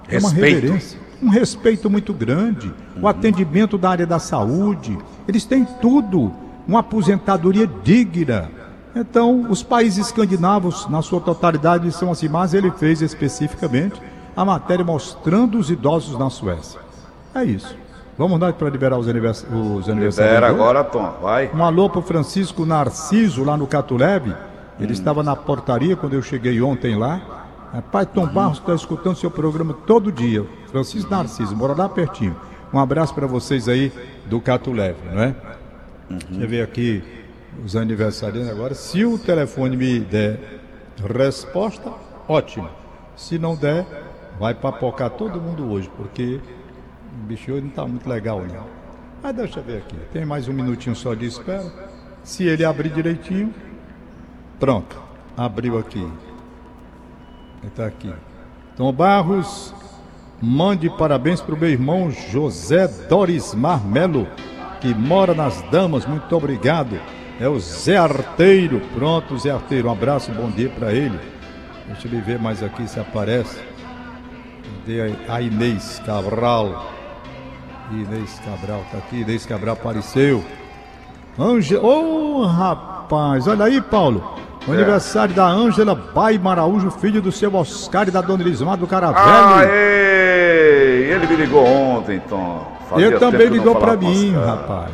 É 0.08 0.18
uma 0.18 0.30
Respeito. 0.30 0.62
reverência. 0.62 1.00
Um 1.22 1.30
respeito 1.30 1.90
muito 1.90 2.14
grande. 2.14 2.74
O 3.00 3.08
atendimento 3.08 3.78
da 3.78 3.92
área 3.92 4.08
da 4.08 4.18
saúde. 4.18 4.98
Eles 5.28 5.46
têm 5.46 5.66
tudo. 5.80 6.32
Uma 6.68 6.80
aposentadoria 6.80 7.68
digna. 7.84 8.50
Então, 8.96 9.46
os 9.52 9.62
países 9.62 10.08
escandinavos, 10.08 10.88
na 10.90 11.04
sua 11.04 11.22
totalidade, 11.22 11.92
são 11.92 12.10
assim, 12.10 12.28
mas 12.28 12.56
ele 12.56 12.72
fez 12.72 13.02
especificamente 13.02 14.02
a 14.38 14.46
matéria 14.46 14.86
mostrando 14.86 15.58
os 15.58 15.72
idosos 15.72 16.18
na 16.18 16.30
Suécia. 16.30 16.80
É 17.34 17.44
isso. 17.44 17.76
Vamos 18.16 18.40
dar 18.40 18.54
para 18.54 18.70
liberar 18.70 18.96
os, 18.98 19.08
anivers... 19.08 19.44
os 19.52 19.90
aniversários. 19.90 20.36
Libera 20.36 20.48
agora, 20.48 20.84
Tom. 20.84 21.18
Vai. 21.20 21.52
Um 21.52 21.64
alô 21.64 21.90
pro 21.90 22.04
Francisco 22.04 22.64
Narciso 22.64 23.44
lá 23.44 23.58
no 23.58 23.66
Catuleve. 23.66 24.36
Ele 24.80 24.94
estava 24.94 25.24
na 25.24 25.36
portaria 25.36 25.96
quando 25.96 26.14
eu 26.14 26.22
cheguei 26.22 26.62
ontem 26.62 26.96
lá. 26.96 27.20
Rapaz, 27.74 28.08
Tom 28.14 28.28
Barros 28.28 28.60
está 28.60 28.76
escutando 28.76 29.16
seu 29.16 29.32
programa 29.32 29.74
todo 29.74 30.12
dia. 30.12 30.46
Francisco 30.68 31.10
Narciso, 31.10 31.56
mora 31.56 31.74
lá 31.74 31.90
pertinho. 31.90 32.36
Um 32.72 32.78
abraço 32.78 33.16
para 33.16 33.26
vocês 33.26 33.68
aí 33.68 33.92
do 34.28 34.40
Catuleve, 34.40 35.00
não 35.12 35.24
é? 35.24 35.36
Deixa 36.10 36.44
eu 36.44 36.48
ver 36.48 36.62
aqui 36.62 37.04
os 37.66 37.76
aniversariantes 37.76 38.52
agora. 38.52 38.76
Se 38.76 39.04
o 39.04 39.18
telefone 39.18 39.76
me 39.76 40.00
der 40.00 40.40
resposta, 41.18 41.92
ótimo. 42.28 42.70
Se 43.16 43.40
não 43.40 43.56
der, 43.56 44.07
vai 44.40 44.54
papocar 44.54 45.10
todo 45.10 45.42
mundo 45.42 45.72
hoje, 45.72 45.90
porque 45.96 46.40
o 47.14 47.26
bicho 47.26 47.52
hoje 47.52 47.62
não 47.62 47.70
está 47.70 47.86
muito 47.86 48.08
legal, 48.08 48.42
não. 48.42 48.66
Mas 49.22 49.36
deixa 49.36 49.60
eu 49.60 49.64
ver 49.64 49.78
aqui. 49.78 49.96
Tem 50.14 50.26
mais 50.26 50.48
um 50.48 50.54
minutinho 50.54 50.96
só 50.96 51.14
de 51.14 51.26
espera. 51.26 51.66
Se 52.24 52.44
ele 52.44 52.64
abrir 52.64 52.90
direitinho, 52.90 53.54
pronto. 54.60 55.02
Abriu 55.36 55.78
aqui. 55.78 56.08
Está 57.64 57.88
aqui. 57.88 58.14
Tom 58.76 58.92
Barros, 58.92 59.74
mande 60.42 60.90
parabéns 60.90 61.42
para 61.42 61.56
o 61.56 61.58
meu 61.58 61.70
irmão 61.70 62.12
José 62.12 62.88
Dorismar 63.10 63.84
Melo, 63.84 64.28
que 64.80 64.94
mora 64.94 65.34
nas 65.34 65.62
Damas. 65.64 66.06
Muito 66.06 66.36
obrigado. 66.36 67.00
É 67.40 67.48
o 67.48 67.60
Zé 67.60 67.98
Arteiro. 67.98 68.82
Pronto, 68.94 69.38
Zé 69.38 69.52
Arteiro. 69.52 69.90
Um 69.90 69.92
abraço, 69.92 70.32
bom 70.32 70.50
dia 70.50 70.70
para 70.70 70.92
ele. 70.94 71.20
Deixa 71.88 72.08
eu 72.08 72.22
ver 72.22 72.40
mais 72.40 72.62
aqui 72.62 72.88
se 72.88 73.00
aparece. 73.00 73.77
Cadê 74.88 75.14
a 75.28 75.42
Inês 75.42 76.02
Cabral? 76.06 76.94
Inês 77.92 78.40
Cabral 78.46 78.82
tá 78.90 79.00
aqui, 79.00 79.18
Inês 79.18 79.46
Cabral 79.46 79.74
apareceu. 79.74 80.42
Ângela, 81.38 81.84
ô 81.84 82.46
rapaz, 82.46 83.48
olha 83.50 83.66
aí, 83.66 83.82
Paulo. 83.82 84.24
O 84.66 84.72
aniversário 84.72 85.36
da 85.36 85.46
Ângela 85.46 85.94
Bai 85.94 86.38
Maraújo, 86.38 86.90
filho 86.90 87.22
do 87.22 87.34
seu 87.34 87.54
Oscar 87.54 88.08
e 88.08 88.12
da 88.12 88.22
dona 88.22 88.42
Elismar 88.44 88.78
do 88.78 88.88
Caravelli. 88.88 89.70
Aê! 89.70 91.12
Ele 91.12 91.28
me 91.28 91.36
ligou 91.36 91.66
ontem, 91.66 92.22
Tom. 92.22 92.66
Fazia 92.90 93.08
Ele 93.08 93.20
também 93.20 93.48
ligou 93.50 93.76
com 93.76 93.98
mim, 93.98 94.34
rapaz. 94.36 94.94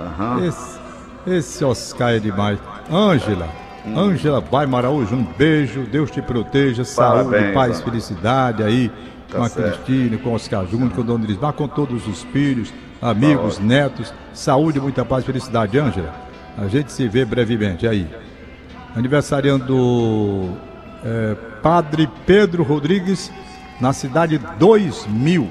Aham. 0.00 0.44
Esse, 0.46 0.78
esse 1.26 1.64
Oscar 1.64 2.14
é 2.14 2.18
demais. 2.20 2.60
Ângela, 2.88 3.48
Ângela 3.84 4.40
Bai 4.40 4.66
Maraújo, 4.66 5.16
um 5.16 5.24
beijo, 5.24 5.82
Deus 5.90 6.08
te 6.08 6.22
proteja, 6.22 6.84
saúde, 6.84 7.30
Parabéns, 7.30 7.54
paz, 7.54 7.70
Ângela. 7.70 7.84
felicidade 7.84 8.62
aí. 8.62 8.92
Tá 9.30 9.38
com 9.38 9.44
a 9.44 9.48
certo. 9.48 9.82
Cristina, 9.84 10.18
com 10.18 10.30
o 10.30 10.34
Oscar 10.34 10.66
Júnior, 10.66 10.90
com 10.92 11.00
a 11.00 11.04
Dona 11.04 11.24
Elismar, 11.24 11.52
com 11.52 11.66
todos 11.68 12.06
os 12.06 12.22
filhos, 12.24 12.72
amigos, 13.00 13.58
netos. 13.58 14.12
Saúde, 14.32 14.80
muita 14.80 15.04
paz 15.04 15.24
felicidade, 15.24 15.78
Ângela. 15.78 16.14
A 16.56 16.68
gente 16.68 16.92
se 16.92 17.08
vê 17.08 17.24
brevemente 17.24 17.86
aí. 17.86 18.06
Aniversariando 18.94 20.50
é, 21.04 21.34
Padre 21.62 22.08
Pedro 22.26 22.62
Rodrigues, 22.62 23.30
na 23.80 23.92
cidade 23.92 24.38
2000. 24.58 25.48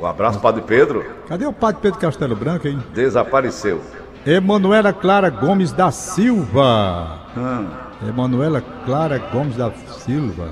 Um 0.00 0.06
abraço, 0.06 0.40
Padre 0.40 0.62
Pedro. 0.62 1.04
Cadê 1.28 1.46
o 1.46 1.52
Padre 1.52 1.80
Pedro 1.82 1.98
Castelo 2.00 2.36
Branco, 2.36 2.66
hein? 2.68 2.78
Desapareceu. 2.92 3.80
Emanuela 4.26 4.92
Clara 4.92 5.30
Gomes 5.30 5.72
da 5.72 5.90
Silva. 5.90 7.20
Hum, 7.36 7.66
Emanuela 8.08 8.62
Clara 8.84 9.18
Gomes 9.18 9.56
da 9.56 9.70
Silva. 9.72 10.50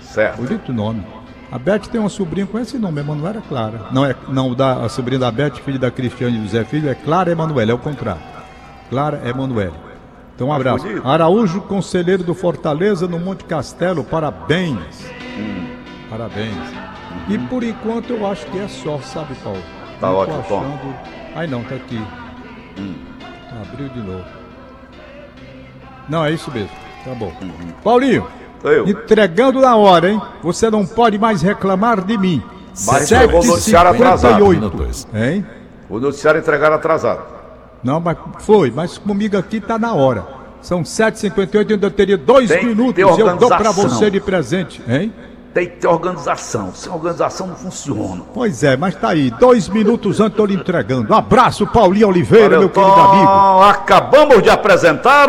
certo. 0.00 0.42
Bonito 0.42 0.72
nome. 0.72 1.04
A 1.54 1.58
Beth 1.58 1.86
tem 1.88 2.00
uma 2.00 2.08
sobrinha 2.08 2.48
com 2.48 2.58
esse 2.58 2.76
nome, 2.76 3.00
Emanuela 3.00 3.40
Clara. 3.48 3.82
Não, 3.92 4.04
é, 4.04 4.16
não 4.26 4.52
da, 4.52 4.84
a 4.84 4.88
sobrinha 4.88 5.20
da 5.20 5.30
Beth, 5.30 5.52
filha 5.64 5.78
da 5.78 5.88
Cristiane 5.88 6.44
e 6.44 6.48
Zé 6.48 6.64
Filho, 6.64 6.88
é 6.90 6.96
Clara 6.96 7.30
Emanuela, 7.30 7.70
é 7.70 7.74
o 7.74 7.78
contrário. 7.78 8.20
Clara 8.90 9.22
Emanuela. 9.24 9.76
Então 10.34 10.48
um 10.48 10.52
abraço. 10.52 10.84
bonito. 10.84 11.06
Araújo, 11.06 11.60
conselheiro 11.60 12.24
do 12.24 12.34
Fortaleza, 12.34 13.06
no 13.06 13.20
Monte 13.20 13.44
Castelo, 13.44 14.02
parabéns. 14.02 15.08
Parabéns. 16.10 16.56
E 17.28 17.38
por 17.38 17.62
enquanto 17.62 18.10
eu 18.10 18.26
acho 18.26 18.44
que 18.46 18.58
é 18.58 18.66
só, 18.66 18.98
sabe, 18.98 19.36
Paulo? 19.36 19.62
Tá 20.00 20.08
Não 20.08 20.16
ótimo, 20.16 20.44
Tom. 20.48 20.58
achando... 20.58 20.96
Ai 21.36 21.46
não, 21.46 21.62
tá 21.62 21.76
aqui. 21.76 22.04
Abriu 23.62 23.88
de 23.90 24.00
novo. 24.00 24.24
Não, 26.08 26.24
é 26.24 26.32
isso 26.32 26.50
mesmo. 26.50 26.76
Tá 27.04 27.14
bom. 27.14 27.32
Paulinho, 27.84 28.26
Eu. 28.64 28.88
entregando 28.88 29.60
na 29.60 29.76
hora, 29.76 30.10
hein? 30.10 30.20
Você 30.42 30.70
não 30.70 30.86
pode 30.86 31.18
mais 31.18 31.42
reclamar 31.42 32.00
de 32.00 32.16
mim. 32.16 32.42
Mas 32.86 33.08
chegou 33.08 33.42
o 33.42 33.46
noticiário 33.46 33.90
atrasado. 33.90 34.44
7h58. 34.44 35.06
Hein? 35.14 35.46
O 35.88 36.00
noticiário 36.00 36.40
entregaram 36.40 36.74
atrasado. 36.76 37.22
Não, 37.82 38.00
mas 38.00 38.16
foi, 38.40 38.70
mas 38.70 38.96
comigo 38.98 39.36
aqui 39.36 39.60
tá 39.60 39.78
na 39.78 39.92
hora. 39.94 40.26
São 40.62 40.82
7h58 40.82 41.72
ainda 41.72 41.90
teria 41.90 42.16
dois 42.16 42.48
Tem 42.48 42.64
minutos 42.64 42.94
ter 42.94 43.02
e 43.02 43.04
eu 43.04 43.16
dou 43.36 43.50
organização. 43.50 43.88
você 43.88 44.10
de 44.10 44.18
presente, 44.18 44.82
hein? 44.88 45.12
Tem 45.52 45.68
que 45.68 45.76
ter 45.76 45.86
organização. 45.86 46.72
Sem 46.74 46.90
organização 46.90 47.46
não 47.46 47.54
funciona. 47.54 48.22
Pois 48.32 48.64
é, 48.64 48.76
mas 48.76 48.96
tá 48.96 49.10
aí, 49.10 49.30
dois 49.30 49.68
minutos 49.68 50.18
antes 50.18 50.36
eu 50.36 50.46
lhe 50.46 50.54
entregando. 50.54 51.12
Um 51.12 51.16
abraço, 51.16 51.66
Paulinho 51.66 52.08
Oliveira, 52.08 52.58
meu 52.58 52.70
querido 52.70 52.92
amigo. 52.92 53.62
Acabamos 53.62 54.42
de 54.42 54.50
apresentar. 54.50 55.28